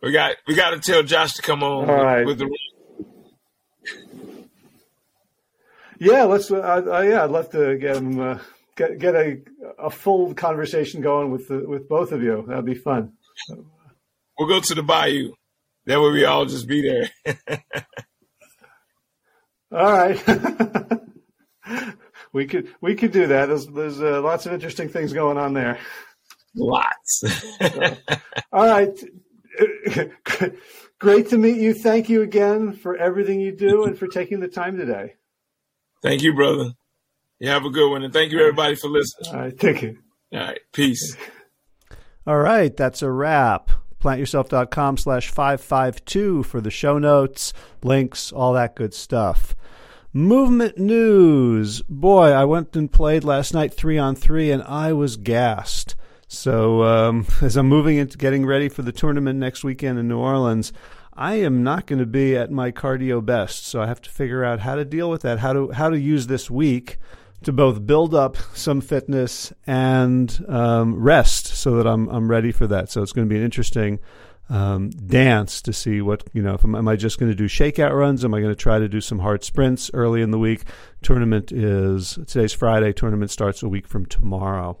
[0.00, 2.24] We got we got to tell Josh to come on All right.
[2.24, 2.58] with, with the.
[6.02, 6.50] Yeah, let's.
[6.50, 8.38] Uh, uh, yeah, I'd love to get him uh,
[8.76, 9.40] get get a
[9.78, 12.44] a full conversation going with the, with both of you.
[12.48, 13.12] That'd be fun.
[14.36, 15.32] We'll go to the bayou.
[15.86, 17.36] That way we all just be there.
[19.72, 20.20] all right.
[22.32, 23.46] we could we could do that.
[23.46, 25.78] There's there's uh, lots of interesting things going on there.
[26.56, 27.22] Lots.
[27.60, 27.96] so,
[28.52, 29.04] all right.
[30.98, 31.74] Great to meet you.
[31.74, 35.14] Thank you again for everything you do and for taking the time today.
[36.02, 36.72] Thank you, brother.
[37.38, 39.34] You have a good one, and thank you everybody for listening.
[39.34, 39.98] All right, thank you.
[40.32, 41.16] All right, peace.
[42.26, 43.70] All right, that's a wrap
[44.02, 49.54] plantyourself.com slash 552 for the show notes, links, all that good stuff.
[50.12, 51.80] Movement news.
[51.82, 55.94] Boy, I went and played last night three on three, and I was gassed.
[56.28, 60.18] So um, as I'm moving into getting ready for the tournament next weekend in New
[60.18, 60.72] Orleans,
[61.14, 63.66] I am not going to be at my cardio best.
[63.66, 65.98] So I have to figure out how to deal with that, how to how to
[65.98, 66.98] use this week
[67.42, 72.66] to both build up some fitness and um, rest so that I'm I'm ready for
[72.68, 72.90] that.
[72.90, 73.98] So it's going to be an interesting
[74.48, 76.54] um, dance to see what you know.
[76.54, 78.24] If I'm, am I just going to do shakeout runs?
[78.24, 80.64] Am I going to try to do some hard sprints early in the week?
[81.02, 82.92] Tournament is today's Friday.
[82.92, 84.78] Tournament starts a week from tomorrow.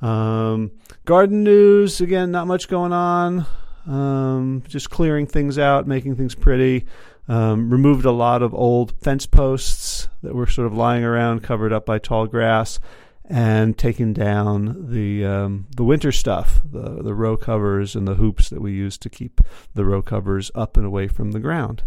[0.00, 0.72] Um,
[1.04, 2.30] garden news again.
[2.30, 3.46] Not much going on.
[3.88, 6.84] Um, just clearing things out, making things pretty.
[7.26, 11.72] Um, removed a lot of old fence posts that were sort of lying around, covered
[11.72, 12.80] up by tall grass,
[13.24, 18.48] and taken down the um, the winter stuff, the the row covers and the hoops
[18.48, 19.40] that we use to keep
[19.74, 21.82] the row covers up and away from the ground.